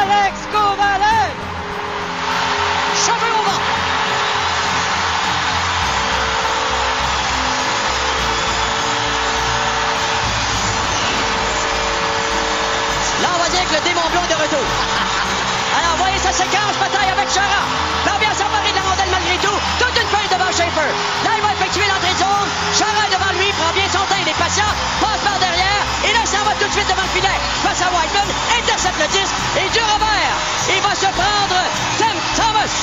Alex 0.00 0.38
Kovalev. 0.52 1.30
Cheveux 3.06 3.32
au 3.40 3.44
vent. 3.44 3.73
Alors, 14.54 15.96
voyez 15.98 16.18
sa 16.18 16.32
séquence, 16.32 16.76
bataille 16.78 17.10
avec 17.10 17.26
Chara. 17.30 17.66
Parvient 18.04 18.30
à 18.30 18.34
s'emparer 18.34 18.70
de 18.70 18.78
la 18.78 18.86
rondelle 18.86 19.10
malgré 19.10 19.36
tout. 19.42 19.58
Toute 19.78 19.96
une 19.98 20.08
feuille 20.08 20.30
devant 20.30 20.50
Schaefer. 20.54 20.90
Là, 21.26 21.30
il 21.34 21.42
va 21.42 21.50
effectuer 21.58 21.86
l'entrée 21.90 22.14
de 22.14 22.22
zone. 22.22 22.48
Chara 22.78 23.02
est 23.06 23.14
devant 23.14 23.32
lui, 23.34 23.50
prend 23.58 23.72
bien 23.74 23.88
son 23.90 24.04
temps, 24.06 24.20
il 24.20 24.28
est 24.28 24.38
patient. 24.38 24.70
Passe 25.02 25.22
par 25.26 25.38
derrière. 25.42 25.82
Et 26.06 26.12
là, 26.14 26.22
ça 26.22 26.46
va 26.46 26.54
tout 26.54 26.68
de 26.70 26.74
suite 26.74 26.86
devant 26.86 27.02
le 27.02 27.14
filet. 27.18 27.38
Face 27.66 27.82
à 27.82 27.90
Whiteman, 27.90 28.30
intercepte 28.62 29.00
le 29.02 29.08
disque. 29.10 29.34
Et 29.58 29.66
du 29.74 29.82
revers, 29.82 30.38
il 30.70 30.82
va 30.82 30.94
se 30.94 31.10
prendre 31.10 31.58
Tim 31.98 32.14
Thomas 32.38 32.74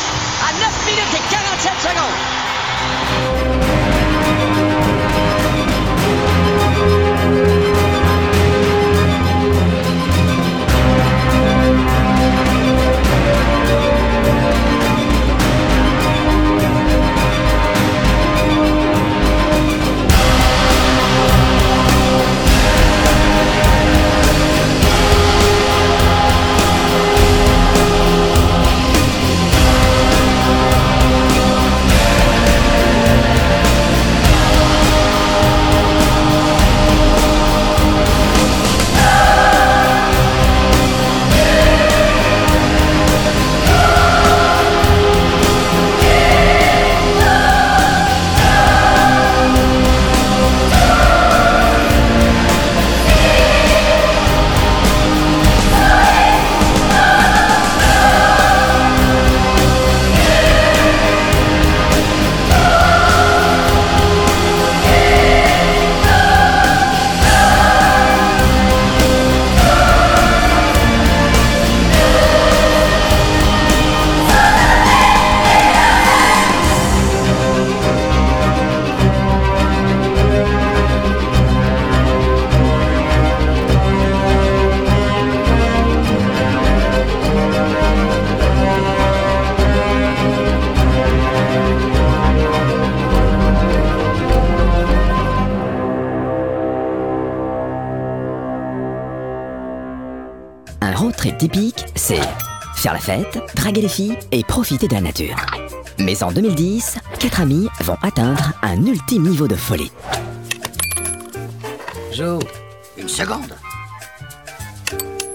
à 0.43 0.51
9 0.51 0.67
minutes 0.91 1.15
et 1.15 1.23
47 1.31 1.71
secondes. 1.87 3.80
Un 13.21 13.90
faire 102.81 102.93
la 102.93 102.99
fête, 102.99 103.37
draguer 103.55 103.81
les 103.81 103.89
filles 103.89 104.17
et 104.31 104.43
profiter 104.43 104.87
de 104.87 104.95
la 104.95 105.01
nature. 105.01 105.35
Mais 105.99 106.23
en 106.23 106.31
2010, 106.31 106.97
quatre 107.19 107.41
amis 107.41 107.69
vont 107.81 107.97
atteindre 108.01 108.53
un 108.63 108.83
ultime 108.83 109.27
niveau 109.27 109.47
de 109.47 109.55
folie. 109.55 109.91
Jo, 112.11 112.39
une 112.97 113.07
seconde. 113.07 113.55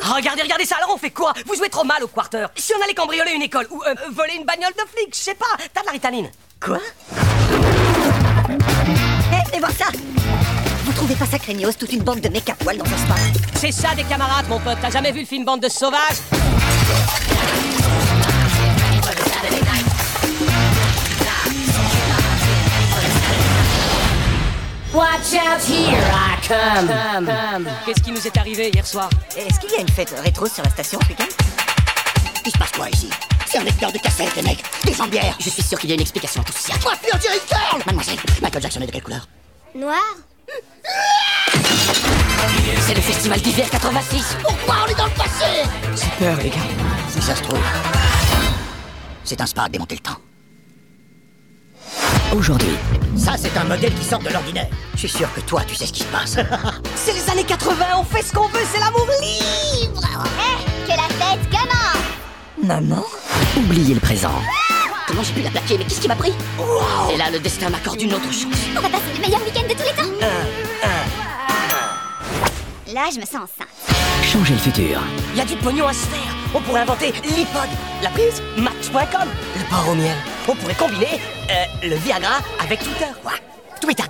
Regardez, 0.01 0.43
regardez 0.43 0.65
ça, 0.65 0.77
alors 0.79 0.95
on 0.95 0.99
fait 0.99 1.11
quoi? 1.11 1.33
Vous 1.47 1.55
jouez 1.55 1.69
trop 1.69 1.85
mal 1.85 2.03
au 2.03 2.09
quarter. 2.09 2.47
Si 2.57 2.73
on 2.77 2.83
allait 2.83 2.95
cambrioler 2.95 3.33
une 3.33 3.43
école 3.43 3.69
ou 3.71 3.81
euh, 3.83 3.91
euh, 3.91 4.11
voler 4.13 4.35
une 4.37 4.45
bagnole 4.45 4.73
de 4.73 4.83
flic, 4.93 5.15
je 5.15 5.21
sais 5.21 5.35
pas, 5.35 5.47
t'as 5.73 5.83
de 5.83 5.87
la 5.87 5.93
ritaline. 5.93 6.31
Quoi? 6.61 6.79
Hé, 9.33 9.57
et 9.57 9.59
voir 9.61 9.71
ça 9.71 9.87
Vous 10.85 10.93
trouvez 10.95 11.15
pas 11.15 11.27
ça 11.27 11.39
craignos, 11.39 11.77
toute 11.79 11.93
une 11.93 12.03
bande 12.03 12.21
de 12.21 12.29
mecs 12.29 12.49
à 12.49 12.55
poil 12.55 12.77
dans 12.77 12.85
un 12.85 12.99
spa? 12.99 13.15
C'est 13.55 13.73
ça 13.73 13.95
des 13.95 14.05
camarades, 14.05 14.49
mon 14.49 14.59
pote. 14.59 14.79
T'as 14.83 14.91
jamais 14.91 15.13
vu 15.13 15.21
le 15.21 15.27
film 15.27 15.45
Bande 15.45 15.61
de 15.61 15.69
sauvages? 15.69 16.23
Watch 24.97 25.35
out, 25.35 25.61
here 25.61 25.93
I 25.93 26.39
come. 26.49 27.69
Qu'est-ce 27.85 28.03
qui 28.03 28.13
nous 28.13 28.27
est 28.27 28.35
arrivé 28.39 28.71
hier 28.73 28.87
soir 28.87 29.11
Est-ce 29.37 29.61
qu'il 29.61 29.71
y 29.71 29.75
a 29.75 29.81
une 29.83 29.89
fête 29.91 30.15
rétro 30.25 30.47
sur 30.47 30.65
la 30.65 30.71
station 30.71 30.99
ce 31.03 31.09
week-end 31.09 31.27
Il 32.47 32.51
se 32.51 32.57
passe 32.57 32.73
quoi 32.73 32.89
ici 32.89 33.11
C'est 33.45 33.59
un 33.59 33.65
lecteur 33.65 33.93
de 33.93 33.99
cassette, 33.99 34.35
les 34.37 34.41
mecs 34.41 34.65
Des 34.87 34.95
jambières 34.95 35.37
Je 35.39 35.51
suis 35.51 35.63
sûr 35.63 35.79
qu'il 35.79 35.91
y 35.91 35.93
a 35.93 35.97
une 35.97 36.01
explication 36.01 36.41
à 36.41 36.45
tout 36.47 36.55
cela. 36.55 36.79
Coiffure 36.79 37.21
Jerry 37.21 37.41
Curl 37.47 37.83
Mademoiselle, 37.85 38.17
Michael 38.41 38.63
Jackson 38.63 38.81
est 38.81 38.87
de 38.87 38.93
quelle 38.93 39.03
couleur 39.03 39.29
Noir 39.75 40.01
C'est 42.81 42.95
le 42.95 43.03
festival 43.03 43.39
d'hiver 43.43 43.69
86 43.69 44.37
Pourquoi 44.43 44.77
on 44.87 44.91
est 44.91 44.95
dans 44.97 45.05
le 45.05 45.11
passé 45.11 45.69
J'ai 45.95 46.25
peur, 46.25 46.39
les 46.39 46.49
gars. 46.49 46.57
Si 47.11 47.21
ça 47.21 47.37
se 47.37 47.43
trouve, 47.43 47.61
c'est 49.25 49.43
un 49.43 49.47
spa 49.47 49.65
à 49.65 49.69
démonter 49.69 49.97
le 49.97 50.01
temps. 50.01 50.17
Aujourd'hui, 52.35 52.77
Ça, 53.17 53.33
c'est 53.39 53.57
un 53.57 53.65
modèle 53.65 53.95
qui 53.95 54.05
sort 54.05 54.19
de 54.19 54.29
l'ordinaire. 54.29 54.67
Je 54.95 54.99
suis 55.01 55.09
sûr 55.09 55.33
que 55.33 55.41
toi, 55.41 55.63
tu 55.67 55.75
sais 55.75 55.87
ce 55.87 55.93
qui 55.93 56.01
se 56.01 56.07
passe. 56.07 56.37
C'est 56.95 57.13
les 57.15 57.31
années 57.31 57.45
80, 57.45 57.75
on 57.99 58.05
fait 58.05 58.23
ce 58.23 58.33
qu'on 58.33 58.49
veut, 58.49 58.61
c'est 58.73 58.81
l'amour 58.81 59.07
libre 59.23 60.03
Eh, 60.05 60.87
que 60.91 60.97
la 60.97 61.09
fête 61.09 61.49
commence 61.51 62.03
Maman 62.63 63.05
oubliez 63.57 63.95
le 63.95 64.01
présent. 64.01 64.33
Comment 65.07 65.23
j'ai 65.23 65.33
pu 65.33 65.41
la 65.43 65.51
plaquer 65.51 65.79
Mais 65.79 65.85
qu'est-ce 65.85 66.01
qui 66.01 66.09
m'a 66.09 66.17
pris 66.17 66.33
Et 67.13 67.17
là, 67.17 67.31
le 67.31 67.39
destin 67.39 67.71
m'accorde 67.71 68.01
une 68.03 68.13
autre 68.13 68.31
chance. 68.33 68.53
On 68.77 68.81
va 68.81 68.89
passer 68.89 69.05
le 69.15 69.21
meilleur 69.21 69.41
week-end 69.43 69.63
de 69.63 69.75
tous 69.75 69.85
les 69.85 69.95
temps 69.95 70.27
Là, 72.93 73.03
je 73.15 73.21
me 73.21 73.25
sens 73.27 73.37
enceinte. 73.37 73.69
Changez 74.25 74.55
le 74.55 74.59
futur. 74.61 75.01
Il 75.33 75.39
y 75.39 75.41
a 75.41 75.45
du 75.45 75.57
pognon 75.57 75.87
à 75.87 75.93
se 75.93 76.07
faire 76.07 76.35
On 76.55 76.61
pourrait 76.61 76.81
inventer 76.81 77.13
l'iPod, 77.25 77.69
la 78.03 78.11
prise, 78.11 78.43
Match.com, 78.57 79.29
le 79.57 79.65
porc 79.71 79.89
au 79.91 79.95
miel. 79.95 80.17
On 80.49 80.55
pourrait 80.55 80.75
combiner 80.75 81.21
euh, 81.51 81.65
le 81.89 81.97
Viagra 81.97 82.39
avec 82.63 82.79
Twitter. 82.81 83.07
Ouais. 83.25 83.33
Twitter. 83.81 84.05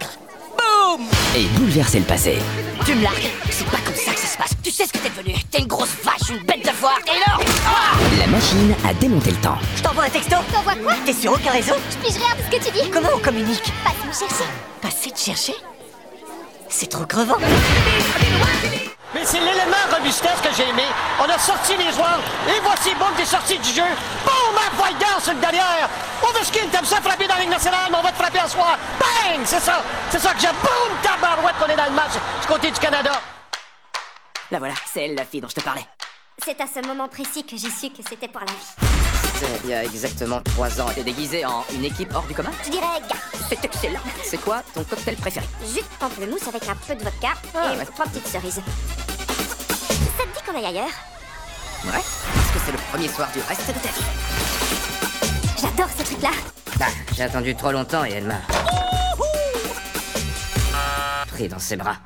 Boum 0.56 1.06
Et 1.34 1.44
bouleverser 1.58 2.00
le 2.00 2.04
passé. 2.04 2.38
Tu 2.84 2.94
me 2.94 3.02
largues 3.02 3.30
C'est 3.50 3.66
pas 3.66 3.78
comme 3.78 3.94
ça 3.94 4.12
que 4.12 4.18
ça 4.20 4.26
se 4.26 4.36
passe. 4.36 4.50
Tu 4.62 4.70
sais 4.70 4.86
ce 4.86 4.92
que 4.92 4.98
t'es 4.98 5.08
devenu 5.10 5.34
T'es 5.50 5.58
une 5.60 5.66
grosse 5.66 5.94
vache, 6.04 6.28
une 6.30 6.44
bête 6.44 6.62
de 6.64 6.70
foire. 6.70 6.98
Et 7.06 7.18
là 7.18 7.38
Ah 7.66 7.96
La 8.18 8.26
machine 8.26 8.74
a 8.88 8.92
démonté 8.94 9.30
le 9.30 9.36
temps. 9.38 9.58
Je 9.76 9.82
t'envoie 9.82 10.04
un 10.04 10.10
texto 10.10 10.36
T'envoies 10.52 10.74
quoi 10.76 10.94
T'es 11.04 11.12
sur 11.14 11.32
aucun 11.32 11.50
réseau 11.50 11.74
Je 11.90 11.96
pige 12.06 12.16
rien 12.16 12.34
de 12.36 12.42
ce 12.52 12.56
que 12.58 12.64
tu 12.64 12.70
dis. 12.72 12.90
Comment 12.90 13.08
on 13.16 13.18
communique 13.20 13.72
Passe 13.84 13.94
me 14.06 14.12
chercher. 14.28 14.44
Passer 14.82 15.10
te 15.10 15.18
chercher 15.18 15.54
C'est 16.68 16.88
trop 16.90 17.06
crevant 17.06 17.38
Mais 19.16 19.24
c'est 19.24 19.40
l'élément 19.40 19.86
robustesse 19.90 20.42
que 20.42 20.52
j'ai 20.54 20.68
aimé. 20.68 20.84
On 21.18 21.24
a 21.24 21.38
sorti 21.38 21.74
les 21.78 21.90
joueurs, 21.90 22.20
et 22.46 22.60
voici 22.60 22.94
Boom 22.96 23.14
qui 23.16 23.22
est 23.22 23.24
sorti 23.24 23.58
du 23.58 23.70
jeu. 23.70 23.88
Boum, 24.26 24.60
poil 24.76 24.92
d'or 24.98 25.22
sur 25.22 25.32
le 25.32 25.40
derrière. 25.40 25.88
Ovechkin, 26.22 26.68
t'aimes 26.70 26.84
ça 26.84 27.00
frapper 27.00 27.26
dans 27.26 27.36
la 27.36 27.40
Ligue 27.40 27.48
nationale, 27.48 27.88
mais 27.90 27.96
on 27.96 28.02
va 28.02 28.12
te 28.12 28.16
frapper 28.16 28.40
à 28.40 28.46
soir. 28.46 28.76
Bang! 29.00 29.40
C'est 29.46 29.60
ça, 29.60 29.82
c'est 30.10 30.18
ça 30.18 30.34
que 30.34 30.40
j'aime. 30.40 30.54
Boum, 30.62 30.98
tabarouette 31.02 31.56
qu'on 31.58 31.72
est 31.72 31.76
dans 31.76 31.86
le 31.86 31.92
match 31.92 32.12
du 32.42 32.46
côté 32.46 32.70
du 32.70 32.78
Canada. 32.78 33.12
La 34.50 34.58
voilà, 34.58 34.74
c'est 34.92 35.06
elle 35.06 35.14
la 35.14 35.24
fille 35.24 35.40
dont 35.40 35.48
je 35.48 35.54
te 35.54 35.62
parlais. 35.62 35.86
C'est 36.44 36.60
à 36.60 36.66
ce 36.66 36.86
moment 36.86 37.08
précis 37.08 37.44
que 37.44 37.56
j'ai 37.56 37.70
su 37.70 37.88
que 37.90 38.02
c'était 38.08 38.28
pour 38.28 38.40
la 38.40 38.46
vie. 38.46 39.48
Il 39.64 39.70
y 39.70 39.74
a 39.74 39.84
exactement 39.84 40.40
trois 40.42 40.80
ans. 40.80 40.86
T'es 40.94 41.02
déguisée 41.02 41.44
en 41.44 41.64
une 41.74 41.84
équipe 41.84 42.10
hors 42.14 42.22
du 42.24 42.34
commun 42.34 42.50
Je 42.64 42.70
dirais 42.70 42.86
gars. 43.08 43.16
C'est 43.48 43.64
excellent. 43.64 44.00
C'est 44.22 44.40
quoi 44.40 44.62
ton 44.74 44.84
cocktail 44.84 45.16
préféré? 45.16 45.46
Jus 45.66 45.80
de 45.80 45.84
pamplemousse 45.98 46.46
avec 46.48 46.68
un 46.68 46.74
peu 46.76 46.94
de 46.94 47.02
vodka 47.02 47.28
Ah, 47.54 47.74
et 47.74 47.78
ouais. 47.78 47.84
trois 47.86 48.06
petites 48.06 48.26
cerises. 48.28 48.54
Ça 48.54 48.62
te 50.24 50.38
dit 50.38 50.44
qu'on 50.46 50.56
aille 50.56 50.66
ailleurs? 50.66 50.86
Ouais. 51.84 51.90
Parce 51.92 52.50
que 52.52 52.58
c'est 52.64 52.72
le 52.72 52.78
premier 52.90 53.08
soir 53.08 53.28
du 53.32 53.40
reste 53.40 53.66
de 53.68 53.72
ta 53.72 53.88
vie. 53.88 54.04
J'adore 55.60 55.90
ce 55.98 56.02
truc-là. 56.04 56.30
Bah, 56.78 56.86
j'ai 57.14 57.22
attendu 57.24 57.54
trop 57.56 57.72
longtemps 57.72 58.04
et 58.04 58.12
elle 58.12 58.24
m'a. 58.26 58.40
pris 61.28 61.48
dans 61.48 61.58
ses 61.58 61.76
bras. 61.76 61.96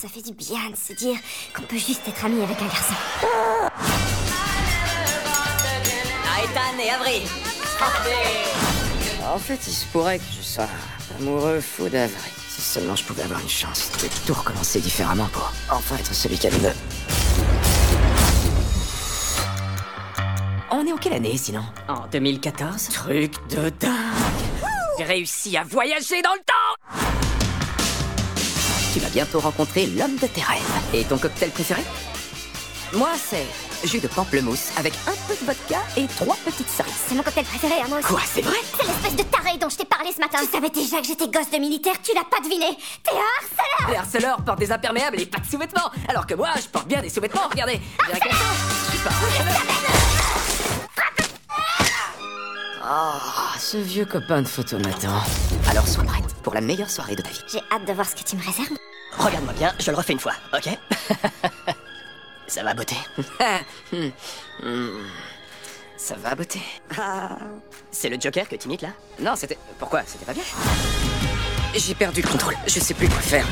Ça 0.00 0.06
fait 0.06 0.22
du 0.22 0.32
bien 0.32 0.70
de 0.70 0.76
se 0.76 0.92
dire 0.92 1.16
qu'on 1.52 1.62
peut 1.62 1.76
juste 1.76 2.06
être 2.06 2.24
ami 2.24 2.40
avec 2.40 2.56
un 2.62 2.66
garçon. 2.66 2.94
Aethan 6.38 6.78
et 6.80 6.90
Avril 6.90 7.22
En 9.24 9.38
fait, 9.38 9.58
il 9.66 9.72
se 9.72 9.84
pourrait 9.86 10.18
que 10.20 10.24
je 10.36 10.42
sois 10.42 10.68
amoureux 11.18 11.60
fou 11.60 11.88
d'Avril. 11.88 12.32
Si 12.48 12.60
seulement 12.60 12.94
je 12.94 13.02
pouvais 13.02 13.24
avoir 13.24 13.40
une 13.40 13.48
chance 13.48 13.90
de 14.00 14.08
tout 14.24 14.34
recommencer 14.34 14.78
différemment 14.78 15.26
pour 15.32 15.52
enfin 15.68 15.96
être 15.96 16.14
celui 16.14 16.38
qu'elle 16.38 16.54
veut. 16.54 16.76
On 20.70 20.86
est 20.86 20.92
en 20.92 20.96
quelle 20.96 21.14
année 21.14 21.36
sinon? 21.36 21.64
En 21.88 22.06
2014 22.06 22.88
Truc 22.90 23.32
de 23.48 23.70
dingue 23.70 23.92
J'ai 24.96 25.04
réussi 25.04 25.56
à 25.56 25.64
voyager 25.64 26.22
dans 26.22 26.34
le 26.34 26.40
temps 26.46 26.57
Tu 28.92 29.00
vas 29.00 29.08
bientôt 29.10 29.40
rencontrer 29.40 29.86
l'homme 29.86 30.16
de 30.16 30.26
tes 30.26 30.40
rêves. 30.40 30.62
Et 30.94 31.04
ton 31.04 31.18
cocktail 31.18 31.50
préféré? 31.50 31.82
Moi, 32.94 33.10
c'est 33.22 33.46
jus 33.86 34.00
de 34.00 34.08
pamplemousse 34.08 34.70
avec 34.78 34.94
un 35.06 35.12
peu 35.28 35.34
de 35.38 35.44
vodka 35.44 35.78
et 35.96 36.06
trois 36.06 36.36
petites 36.44 36.70
cerises. 36.70 36.94
C'est 37.06 37.14
mon 37.14 37.22
cocktail 37.22 37.44
préféré, 37.44 37.74
hein, 37.82 37.86
moi 37.88 37.98
aussi. 37.98 38.08
Quoi, 38.08 38.20
c'est 38.32 38.40
vrai? 38.40 38.56
C'est 38.78 38.86
l'espèce 38.86 39.16
de 39.16 39.22
taré 39.24 39.58
dont 39.58 39.68
je 39.68 39.76
t'ai 39.76 39.84
parlé 39.84 40.10
ce 40.14 40.20
matin. 40.20 40.38
Tu 40.40 40.50
savais 40.50 40.70
déjà 40.70 41.00
que 41.00 41.06
j'étais 41.06 41.28
gosse 41.28 41.50
de 41.50 41.58
militaire, 41.58 41.94
tu 42.02 42.14
l'as 42.14 42.24
pas 42.24 42.40
deviné. 42.42 42.66
T'es 43.02 43.12
un 43.12 43.14
harceleur 43.42 43.90
Les 43.90 43.96
harceleurs 43.96 44.42
portent 44.42 44.60
des 44.60 44.72
imperméables 44.72 45.20
et 45.20 45.26
pas 45.26 45.38
de 45.38 45.46
sous-vêtements, 45.46 45.90
alors 46.08 46.26
que 46.26 46.34
moi, 46.34 46.48
je 46.56 46.66
porte 46.68 46.88
bien 46.88 47.02
des 47.02 47.10
sous-vêtements, 47.10 47.48
regardez. 47.50 47.80
J'ai 48.06 48.20
question. 48.20 48.46
Je 48.86 48.90
suis 48.90 49.04
pas 49.04 49.10
harceleur. 49.10 50.17
Oh, 52.90 53.18
ce 53.58 53.76
vieux 53.76 54.06
copain 54.06 54.40
de 54.40 54.48
photo 54.48 54.78
m'attend. 54.78 55.22
Alors 55.68 55.86
sois 55.86 56.04
prête 56.04 56.24
pour 56.42 56.54
la 56.54 56.62
meilleure 56.62 56.88
soirée 56.88 57.16
de 57.16 57.20
ta 57.20 57.28
vie. 57.28 57.42
J'ai 57.52 57.60
hâte 57.70 57.86
de 57.86 57.92
voir 57.92 58.08
ce 58.08 58.14
que 58.14 58.22
tu 58.22 58.34
me 58.34 58.40
réserves. 58.42 58.78
Regarde-moi 59.18 59.52
bien, 59.52 59.74
je 59.78 59.90
le 59.90 59.96
refais 59.98 60.14
une 60.14 60.18
fois, 60.18 60.32
ok? 60.54 60.70
Ça 62.46 62.62
va 62.62 62.72
beauté? 62.72 62.96
Ça 65.98 66.14
va, 66.16 66.34
beauté? 66.34 66.60
C'est 67.90 68.08
le 68.08 68.18
Joker 68.18 68.48
que 68.48 68.56
t'imites 68.56 68.80
là? 68.80 68.90
Non, 69.20 69.34
c'était... 69.36 69.58
Pourquoi? 69.78 70.00
C'était 70.06 70.24
pas 70.24 70.32
bien 70.32 70.44
J'ai 71.74 71.94
perdu 71.94 72.22
le 72.22 72.28
contrôle, 72.28 72.56
je 72.66 72.80
sais 72.80 72.94
plus 72.94 73.10
quoi 73.10 73.20
faire. 73.20 73.44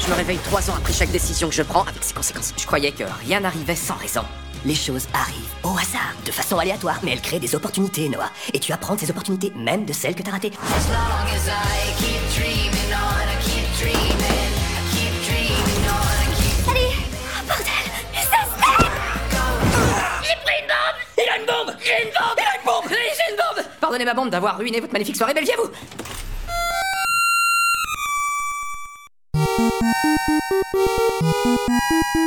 Je 0.00 0.08
me 0.08 0.14
réveille 0.14 0.38
trois 0.44 0.70
ans 0.70 0.74
après 0.78 0.94
chaque 0.94 1.10
décision 1.10 1.50
que 1.50 1.54
je 1.54 1.62
prends 1.62 1.82
avec 1.82 2.02
ses 2.02 2.14
conséquences. 2.14 2.54
Je 2.56 2.64
croyais 2.64 2.92
que 2.92 3.04
rien 3.26 3.40
n'arrivait 3.40 3.76
sans 3.76 3.96
raison. 3.96 4.24
Les 4.66 4.74
choses 4.74 5.06
arrivent 5.14 5.54
au 5.62 5.70
hasard, 5.70 6.14
de 6.26 6.30
façon 6.30 6.58
aléatoire, 6.58 6.98
mais 7.02 7.12
elles 7.12 7.22
créent 7.22 7.40
des 7.40 7.54
opportunités, 7.54 8.10
Noah. 8.10 8.30
Et 8.52 8.58
tu 8.58 8.72
apprends 8.72 8.94
de 8.94 9.00
ces 9.00 9.10
opportunités, 9.10 9.52
même 9.56 9.86
de 9.86 9.92
celles 9.92 10.14
que 10.14 10.22
t'as 10.22 10.32
ratées. 10.32 10.52
Oh, 10.52 10.66
bordel 17.48 17.72
Ça 18.14 18.40
se 18.44 18.54
fait 18.60 18.90
J'ai 20.22 20.36
pris 20.44 20.60
une 20.60 20.66
bombe. 20.66 20.98
Il 21.16 21.28
a 21.28 21.38
une 21.38 21.46
bombe. 21.46 21.74
J'ai 21.82 22.04
une 22.04 22.10
bombe. 22.10 22.36
Il 22.36 22.44
a 22.44 22.56
une 22.58 22.66
bombe. 22.66 22.84
J'ai 22.90 23.32
une 23.32 23.36
bombe. 23.36 23.64
Pardonnez 23.80 24.04
ma 24.04 24.14
bande 24.14 24.30
d'avoir 24.30 24.58
ruiné 24.58 24.80
votre 24.80 24.92
magnifique 24.92 25.16
soirée, 25.16 25.32
à 25.32 25.56
vous 25.56 25.70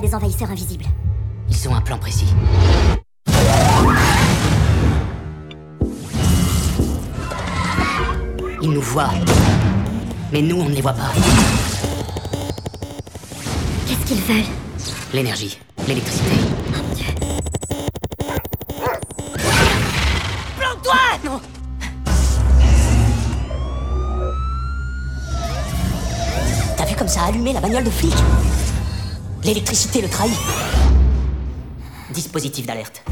des 0.00 0.14
envahisseurs 0.14 0.50
invisibles. 0.50 0.86
Ils 1.48 1.68
ont 1.68 1.74
un 1.74 1.80
plan 1.80 1.98
précis. 1.98 2.32
Ils 8.62 8.70
nous 8.70 8.80
voient. 8.80 9.10
Mais 10.32 10.40
nous, 10.40 10.56
on 10.56 10.68
ne 10.68 10.74
les 10.74 10.80
voit 10.80 10.92
pas. 10.92 11.10
Qu'est-ce 13.86 14.06
qu'ils 14.06 14.22
veulent? 14.22 14.44
L'énergie, 15.12 15.58
l'électricité. 15.86 16.30
Plante-toi 20.58 20.94
Non 21.24 21.40
T'as 26.76 26.86
vu 26.86 26.94
comme 26.96 27.08
ça 27.08 27.22
a 27.22 27.26
allumé 27.28 27.52
la 27.52 27.60
bagnole 27.60 27.84
de 27.84 27.90
flic? 27.90 28.14
L'électricité 29.44 30.00
le 30.00 30.08
trahit. 30.08 30.32
Dispositif 32.12 32.64
d'alerte. 32.64 33.02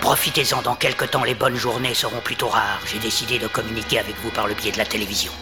Profitez-en, 0.00 0.62
dans 0.62 0.74
quelque 0.74 1.04
temps 1.04 1.24
les 1.24 1.34
bonnes 1.34 1.56
journées 1.56 1.94
seront 1.94 2.20
plutôt 2.20 2.48
rares. 2.48 2.80
J'ai 2.86 2.98
décidé 2.98 3.38
de 3.38 3.48
communiquer 3.48 3.98
avec 3.98 4.16
vous 4.22 4.30
par 4.30 4.46
le 4.46 4.54
biais 4.54 4.72
de 4.72 4.78
la 4.78 4.86
télévision. 4.86 5.32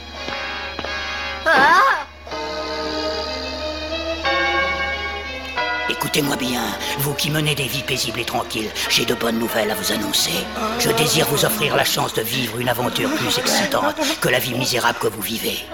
Écoutez-moi 5.88 6.36
bien, 6.36 6.62
vous 6.98 7.14
qui 7.14 7.30
menez 7.30 7.54
des 7.54 7.68
vies 7.68 7.82
paisibles 7.82 8.20
et 8.20 8.24
tranquilles, 8.24 8.70
j'ai 8.88 9.04
de 9.04 9.14
bonnes 9.14 9.38
nouvelles 9.38 9.70
à 9.70 9.74
vous 9.74 9.92
annoncer. 9.92 10.32
Je 10.78 10.90
désire 10.90 11.26
vous 11.26 11.44
offrir 11.44 11.76
la 11.76 11.84
chance 11.84 12.12
de 12.14 12.22
vivre 12.22 12.58
une 12.58 12.68
aventure 12.68 13.10
plus 13.14 13.38
excitante 13.38 13.94
que 14.20 14.28
la 14.28 14.38
vie 14.38 14.54
misérable 14.54 14.98
que 14.98 15.06
vous 15.06 15.22
vivez. 15.22 15.64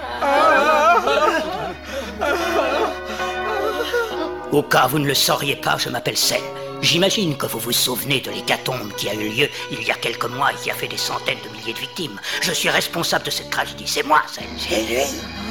Au 4.53 4.63
cas 4.63 4.87
où 4.87 4.91
vous 4.91 4.99
ne 4.99 5.07
le 5.07 5.15
sauriez 5.15 5.57
pas, 5.57 5.79
je 5.79 5.89
m'appelle 5.89 6.19
Sel. 6.19 6.41
J'imagine 6.83 7.37
que 7.37 7.47
vous 7.47 7.61
vous 7.61 7.73
souvenez 7.73 8.21
de 8.21 8.33
l'hécatombe 8.33 8.93
qui 8.97 9.09
a 9.09 9.15
eu 9.15 9.29
lieu 9.29 9.49
il 9.71 9.83
y 9.85 9.91
a 9.93 9.95
quelques 9.95 10.25
mois 10.25 10.53
et 10.53 10.57
qui 10.57 10.71
a 10.71 10.75
fait 10.75 10.89
des 10.89 10.97
centaines 10.97 11.39
de 11.45 11.49
milliers 11.57 11.73
de 11.73 11.79
victimes. 11.79 12.21
Je 12.41 12.51
suis 12.51 12.69
responsable 12.69 13.25
de 13.25 13.31
cette 13.31 13.51
tragédie. 13.51 13.87
C'est 13.87 14.03
moi, 14.03 14.21
Sel. 14.27 14.45
C'est 14.59 14.83
lui. 14.83 15.03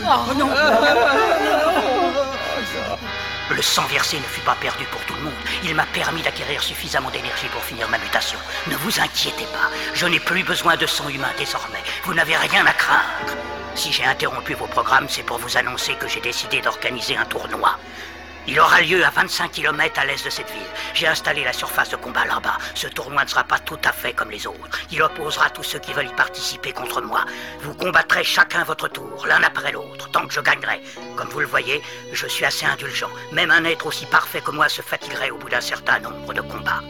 Oh 0.03 0.33
non 0.37 0.49
Le 3.49 3.61
sang 3.61 3.83
versé 3.83 4.17
ne 4.17 4.23
fut 4.23 4.41
pas 4.41 4.57
perdu 4.59 4.83
pour 4.91 4.99
tout 5.05 5.13
le 5.15 5.21
monde. 5.21 5.33
Il 5.63 5.73
m'a 5.73 5.85
permis 5.93 6.21
d'acquérir 6.21 6.61
suffisamment 6.61 7.09
d'énergie 7.09 7.47
pour 7.53 7.63
finir 7.63 7.87
ma 7.87 7.97
mutation. 7.97 8.37
Ne 8.67 8.75
vous 8.75 8.99
inquiétez 8.99 9.45
pas, 9.53 9.71
je 9.93 10.07
n'ai 10.07 10.19
plus 10.19 10.43
besoin 10.43 10.75
de 10.75 10.85
sang 10.85 11.07
humain 11.07 11.31
désormais. 11.37 11.81
Vous 12.03 12.13
n'avez 12.13 12.35
rien 12.35 12.65
à 12.65 12.73
craindre. 12.73 13.37
Si 13.73 13.93
j'ai 13.93 14.03
interrompu 14.03 14.53
vos 14.53 14.67
programmes, 14.67 15.07
c'est 15.07 15.23
pour 15.23 15.37
vous 15.37 15.55
annoncer 15.57 15.93
que 15.95 16.07
j'ai 16.07 16.19
décidé 16.19 16.59
d'organiser 16.59 17.15
un 17.15 17.25
tournoi. 17.25 17.77
Il 18.47 18.59
aura 18.59 18.81
lieu 18.81 19.05
à 19.05 19.09
25 19.09 19.51
km 19.51 19.99
à 19.99 20.05
l'est 20.05 20.25
de 20.25 20.29
cette 20.29 20.49
ville. 20.49 20.61
J'ai 20.93 21.07
installé 21.07 21.43
la 21.43 21.53
surface 21.53 21.89
de 21.89 21.95
combat 21.95 22.25
là-bas. 22.25 22.57
Ce 22.73 22.87
tournoi 22.87 23.23
ne 23.23 23.29
sera 23.29 23.43
pas 23.43 23.59
tout 23.59 23.77
à 23.83 23.91
fait 23.91 24.13
comme 24.13 24.31
les 24.31 24.47
autres. 24.47 24.79
Il 24.91 25.01
opposera 25.01 25.49
tous 25.49 25.63
ceux 25.63 25.79
qui 25.79 25.93
veulent 25.93 26.09
y 26.09 26.13
participer 26.15 26.71
contre 26.71 27.01
moi. 27.01 27.25
Vous 27.61 27.73
combattrez 27.75 28.23
chacun 28.23 28.63
votre 28.63 28.87
tour, 28.87 29.25
l'un 29.27 29.43
après 29.43 29.71
l'autre, 29.71 30.09
tant 30.11 30.27
que 30.27 30.33
je 30.33 30.41
gagnerai. 30.41 30.81
Comme 31.15 31.29
vous 31.29 31.39
le 31.39 31.45
voyez, 31.45 31.81
je 32.11 32.27
suis 32.27 32.45
assez 32.45 32.65
indulgent. 32.65 33.09
Même 33.31 33.51
un 33.51 33.63
être 33.65 33.85
aussi 33.85 34.05
parfait 34.07 34.41
que 34.41 34.51
moi 34.51 34.69
se 34.69 34.81
fatiguerait 34.81 35.29
au 35.29 35.37
bout 35.37 35.49
d'un 35.49 35.61
certain 35.61 35.99
nombre 35.99 36.33
de 36.33 36.41
combats. 36.41 36.81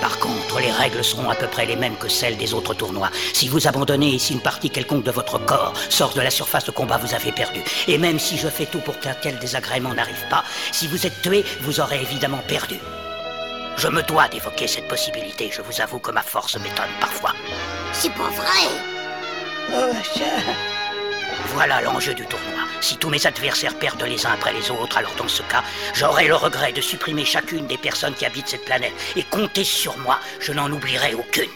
Par 0.00 0.18
contre, 0.18 0.41
les 0.58 0.70
règles 0.70 1.04
seront 1.04 1.30
à 1.30 1.34
peu 1.34 1.46
près 1.46 1.66
les 1.66 1.76
mêmes 1.76 1.96
que 1.96 2.08
celles 2.08 2.36
des 2.36 2.54
autres 2.54 2.74
tournois. 2.74 3.10
Si 3.32 3.48
vous 3.48 3.66
abandonnez 3.66 4.14
et 4.14 4.18
si 4.18 4.32
une 4.32 4.40
partie 4.40 4.70
quelconque 4.70 5.04
de 5.04 5.10
votre 5.10 5.38
corps 5.38 5.72
sort 5.88 6.14
de 6.14 6.20
la 6.20 6.30
surface 6.30 6.64
de 6.64 6.70
combat, 6.70 6.98
vous 6.98 7.14
avez 7.14 7.32
perdu. 7.32 7.60
Et 7.88 7.98
même 7.98 8.18
si 8.18 8.36
je 8.36 8.48
fais 8.48 8.66
tout 8.66 8.80
pour 8.80 8.98
qu'un 8.98 9.14
tel 9.14 9.38
désagrément 9.38 9.94
n'arrive 9.94 10.28
pas, 10.30 10.44
si 10.72 10.86
vous 10.86 11.06
êtes 11.06 11.22
tué, 11.22 11.44
vous 11.60 11.80
aurez 11.80 12.00
évidemment 12.00 12.42
perdu. 12.46 12.78
Je 13.76 13.88
me 13.88 14.02
dois 14.02 14.28
d'évoquer 14.28 14.66
cette 14.66 14.88
possibilité. 14.88 15.50
Je 15.52 15.62
vous 15.62 15.80
avoue 15.80 15.98
que 15.98 16.10
ma 16.10 16.22
force 16.22 16.56
m'étonne 16.56 16.92
parfois. 17.00 17.32
C'est 17.92 18.12
pas 18.12 18.30
vrai. 18.30 18.68
Oh, 19.74 20.71
Voilà 21.54 21.82
l'enjeu 21.82 22.14
du 22.14 22.24
tournoi. 22.26 22.64
Si 22.80 22.96
tous 22.96 23.10
mes 23.10 23.26
adversaires 23.26 23.78
perdent 23.78 24.02
les 24.02 24.26
uns 24.26 24.32
après 24.32 24.54
les 24.54 24.70
autres, 24.70 24.96
alors 24.96 25.14
dans 25.16 25.28
ce 25.28 25.42
cas, 25.42 25.62
j'aurai 25.94 26.26
le 26.26 26.34
regret 26.34 26.72
de 26.72 26.80
supprimer 26.80 27.24
chacune 27.24 27.66
des 27.66 27.76
personnes 27.76 28.14
qui 28.14 28.24
habitent 28.24 28.48
cette 28.48 28.64
planète. 28.64 28.94
Et 29.16 29.22
comptez 29.22 29.64
sur 29.64 29.96
moi, 29.98 30.18
je 30.40 30.52
n'en 30.52 30.70
oublierai 30.70 31.14
aucune. 31.14 31.50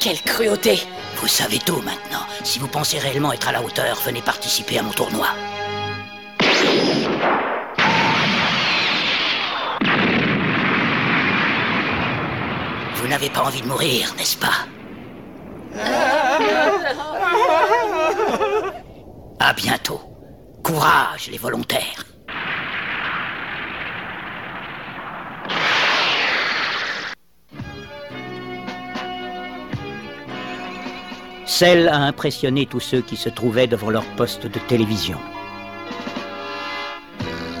Quelle 0.00 0.20
cruauté 0.22 0.80
Vous 1.16 1.28
savez 1.28 1.58
tout 1.58 1.82
maintenant. 1.82 2.26
Si 2.42 2.58
vous 2.58 2.68
pensez 2.68 2.98
réellement 2.98 3.34
être 3.34 3.48
à 3.48 3.52
la 3.52 3.60
hauteur, 3.60 4.00
venez 4.06 4.22
participer 4.22 4.78
à 4.78 4.82
mon 4.82 4.92
tournoi. 4.92 5.26
N'avez 13.10 13.28
pas 13.28 13.42
envie 13.42 13.60
de 13.60 13.66
mourir, 13.66 14.14
n'est-ce 14.16 14.38
pas 14.38 14.66
À 19.40 19.52
bientôt. 19.52 20.00
Courage, 20.62 21.28
les 21.30 21.38
volontaires. 21.38 22.04
Celle 31.46 31.88
a 31.88 31.96
impressionné 31.96 32.66
tous 32.66 32.80
ceux 32.80 33.00
qui 33.00 33.16
se 33.16 33.28
trouvaient 33.28 33.66
devant 33.66 33.90
leur 33.90 34.04
poste 34.16 34.46
de 34.46 34.58
télévision. 34.60 35.18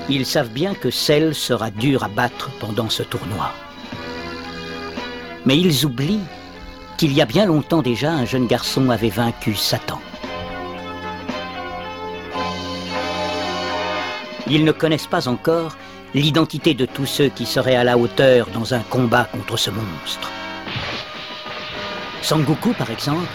Ils 0.08 0.26
savent 0.26 0.50
bien 0.50 0.74
que 0.74 0.90
Celle 0.90 1.34
sera 1.34 1.70
dur 1.70 2.04
à 2.04 2.08
battre 2.08 2.50
pendant 2.60 2.88
ce 2.88 3.02
tournoi. 3.02 3.52
Mais 5.46 5.56
ils 5.56 5.84
oublient 5.86 6.20
qu'il 6.98 7.12
y 7.12 7.22
a 7.22 7.26
bien 7.26 7.46
longtemps 7.46 7.82
déjà, 7.82 8.12
un 8.12 8.26
jeune 8.26 8.46
garçon 8.46 8.90
avait 8.90 9.08
vaincu 9.08 9.54
Satan. 9.54 10.00
Ils 14.46 14.64
ne 14.64 14.72
connaissent 14.72 15.06
pas 15.06 15.28
encore 15.28 15.76
l'identité 16.12 16.74
de 16.74 16.84
tous 16.84 17.06
ceux 17.06 17.28
qui 17.28 17.46
seraient 17.46 17.76
à 17.76 17.84
la 17.84 17.96
hauteur 17.96 18.48
dans 18.52 18.74
un 18.74 18.80
combat 18.80 19.24
contre 19.24 19.56
ce 19.56 19.70
monstre. 19.70 20.30
Sangoku, 22.20 22.72
par 22.74 22.90
exemple, 22.90 23.28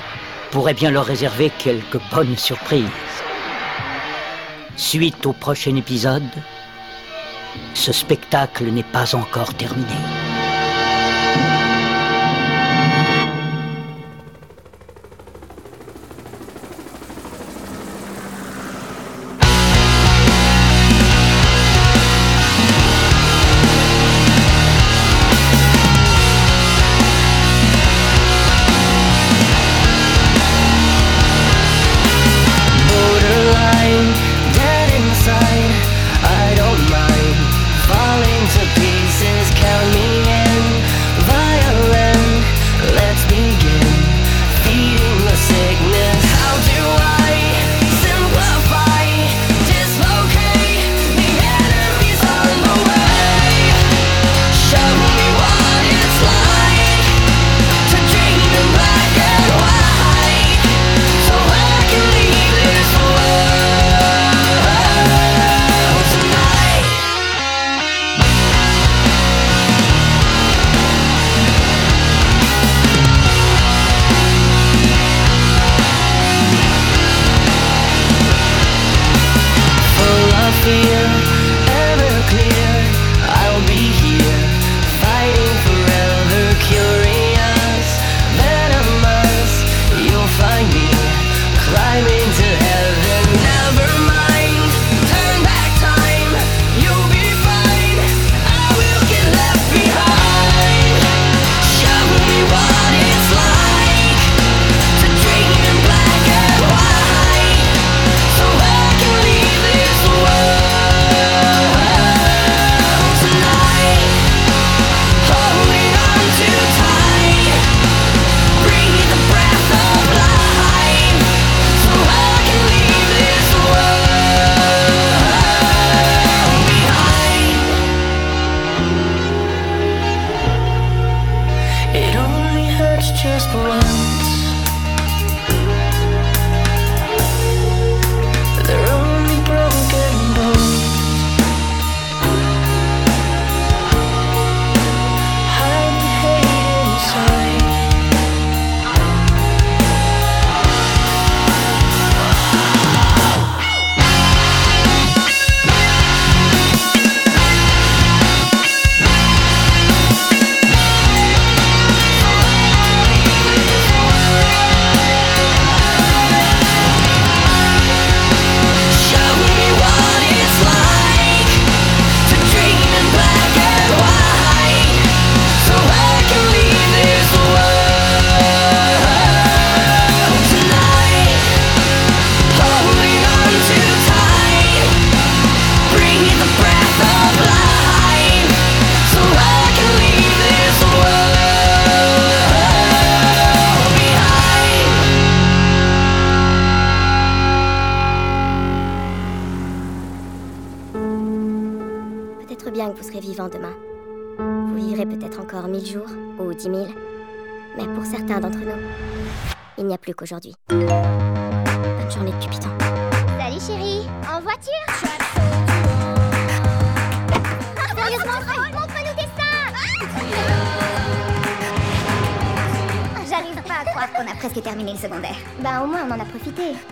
pourrait 0.51 0.73
bien 0.73 0.91
leur 0.91 1.05
réserver 1.05 1.51
quelques 1.57 1.99
bonnes 2.13 2.37
surprises. 2.37 2.85
Suite 4.75 5.25
au 5.25 5.33
prochain 5.33 5.75
épisode, 5.75 6.23
ce 7.73 7.93
spectacle 7.93 8.65
n'est 8.65 8.83
pas 8.83 9.15
encore 9.15 9.53
terminé. 9.53 10.24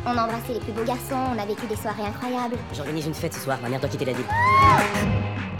On 0.05 0.17
a 0.17 0.23
embrassé 0.23 0.53
les 0.53 0.59
plus 0.59 0.71
beaux 0.73 0.83
garçons, 0.83 1.15
on 1.33 1.37
a 1.39 1.45
vécu 1.45 1.65
des 1.67 1.75
soirées 1.75 2.03
incroyables. 2.03 2.57
J'organise 2.73 3.05
une 3.07 3.13
fête 3.13 3.33
ce 3.33 3.39
soir, 3.39 3.57
ma 3.61 3.69
mère 3.69 3.79
doit 3.79 3.89
quitter 3.89 4.05
la 4.05 4.13
ville. 4.13 4.25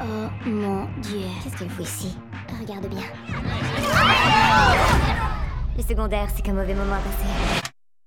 Oh 0.02 0.28
mon 0.46 0.86
dieu. 1.02 1.22
Qu'est-ce 1.44 1.56
qu'elle 1.58 1.70
fout 1.70 1.86
ici? 1.86 2.18
Regarde 2.60 2.88
bien. 2.88 3.04
Le 5.78 5.84
secondaire, 5.84 6.28
c'est 6.36 6.42
qu'un 6.42 6.54
mauvais 6.54 6.74
moment 6.74 6.96
à 6.96 7.00
passer. 7.00 7.28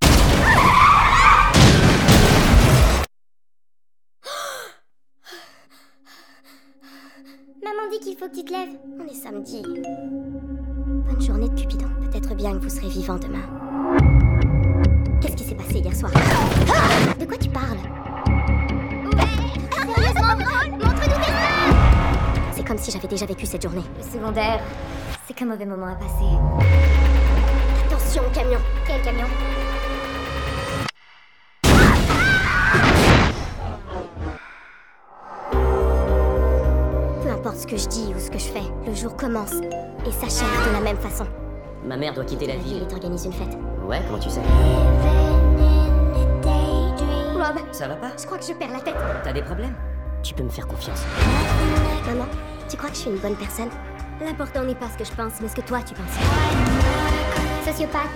Maman 7.63 7.89
dit 7.91 8.01
qu'il 8.01 8.17
faut 8.17 8.29
que 8.29 8.35
tu 8.35 8.45
te 8.45 8.53
lèves. 8.53 8.77
On 9.01 9.07
est 9.07 9.15
samedi. 9.15 9.63
Bonne 9.63 11.21
journée 11.21 11.49
de 11.49 11.55
Cupidon. 11.59 11.89
Peut-être 12.03 12.35
bien 12.35 12.53
que 12.53 12.59
vous 12.59 12.69
serez 12.69 12.89
vivant 12.89 13.17
demain. 13.17 13.49
Qu'est-ce 15.27 15.39
qui 15.39 15.45
s'est 15.45 15.57
passé 15.57 15.79
hier 15.81 15.93
soir 15.93 16.13
Ah 16.15 17.15
De 17.19 17.25
quoi 17.25 17.37
tu 17.37 17.49
parles 17.49 17.79
Sérieusement, 19.73 20.37
montre-nous 20.37 20.95
tes 20.95 21.11
seins 21.11 22.53
C'est 22.55 22.65
comme 22.65 22.79
si 22.79 22.93
j'avais 22.93 23.09
déjà 23.09 23.27
vécu 23.27 23.45
cette 23.45 23.63
journée. 23.63 23.83
Le 23.97 24.05
secondaire, 24.05 24.61
c'est 25.27 25.35
qu'un 25.35 25.47
mauvais 25.47 25.67
moment 25.67 25.89
à 25.89 25.97
passer. 25.97 26.31
Attention 27.87 28.23
au 28.25 28.33
camion. 28.33 28.61
Quel 28.87 29.03
camion 29.03 29.27
Peu 37.25 37.31
importe 37.31 37.57
ce 37.57 37.67
que 37.67 37.77
je 37.77 37.89
dis 37.89 38.15
ou 38.15 38.21
ce 38.21 38.31
que 38.31 38.39
je 38.39 38.45
fais, 38.45 38.63
le 38.87 38.95
jour 38.95 39.17
commence 39.17 39.55
et 40.07 40.13
s'achève 40.13 40.69
de 40.69 40.73
la 40.73 40.81
même 40.81 40.99
façon. 40.99 41.27
Ma 41.87 41.97
mère 41.97 42.13
doit 42.15 42.25
quitter 42.25 42.47
la 42.47 42.55
La 42.55 42.61
ville. 42.61 42.79
ville 42.79 42.87
t'organise 42.89 43.25
une 43.27 43.33
fête. 43.33 43.57
Ouais, 43.87 44.01
comment 44.07 44.19
tu 44.19 44.29
sais? 44.31 44.41
Rob, 47.35 47.57
Ça 47.73 47.87
va 47.89 47.95
pas? 47.97 48.11
je 48.19 48.27
crois 48.27 48.39
que 48.39 48.45
je 48.45 48.53
perds 48.53 48.73
la 48.73 48.81
tête. 48.81 48.97
T'as 49.23 49.33
des 49.33 49.43
problèmes? 49.43 49.75
Tu 50.23 50.35
peux 50.35 50.43
me 50.43 50.49
faire 50.49 50.67
confiance. 50.67 51.03
Maman, 52.07 52.27
tu 52.69 52.77
crois 52.77 52.91
que 52.91 52.97
je 52.97 53.01
suis 53.03 53.11
une 53.11 53.19
bonne 53.19 53.37
personne? 53.37 53.69
L'important 54.21 54.63
n'est 54.65 54.75
pas 54.75 54.87
ce 54.93 54.99
que 54.99 55.05
je 55.05 55.13
pense, 55.13 55.35
mais 55.41 55.49
ce 55.49 55.55
que 55.55 55.61
toi 55.61 55.79
tu 55.87 55.95
penses. 55.95 56.17
Sociopathe. 57.65 58.11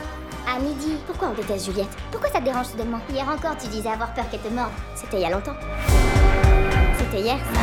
À 0.52 0.58
midi. 0.58 0.96
Pourquoi 1.06 1.28
on 1.28 1.34
déteste 1.34 1.66
Juliette? 1.66 1.90
Pourquoi 2.10 2.30
ça 2.30 2.40
te 2.40 2.44
dérange 2.44 2.66
soudainement? 2.66 2.98
Hier 3.12 3.24
encore, 3.28 3.56
tu 3.60 3.68
disais 3.68 3.90
avoir 3.90 4.12
peur 4.14 4.24
qu'elle 4.30 4.40
te 4.40 4.48
morde. 4.48 4.70
C'était 4.96 5.18
il 5.18 5.22
y 5.22 5.26
a 5.26 5.30
longtemps. 5.30 5.54
C'était 6.98 7.20
hier, 7.20 7.36
ça. 7.54 7.60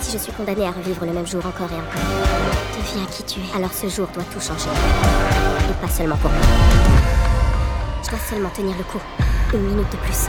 Si 0.00 0.12
je 0.12 0.18
suis 0.18 0.32
condamnée 0.32 0.66
à 0.66 0.70
revivre 0.70 1.04
le 1.04 1.12
même 1.12 1.26
jour 1.26 1.44
encore 1.44 1.68
et 1.72 1.74
encore, 1.74 2.75
deviens 2.86 3.06
qui 3.06 3.22
tu. 3.24 3.40
Alors 3.54 3.72
ce 3.72 3.88
jour 3.88 4.06
doit 4.14 4.24
tout 4.24 4.40
changer. 4.40 4.68
Et 5.70 5.86
pas 5.86 5.92
seulement 5.92 6.16
pour 6.16 6.30
moi. 6.30 6.40
Je 8.04 8.10
dois 8.10 8.18
seulement 8.18 8.50
tenir 8.50 8.76
le 8.76 8.84
coup. 8.84 9.00
Une 9.54 9.62
minute 9.62 9.90
de 9.90 9.96
plus. 9.96 10.28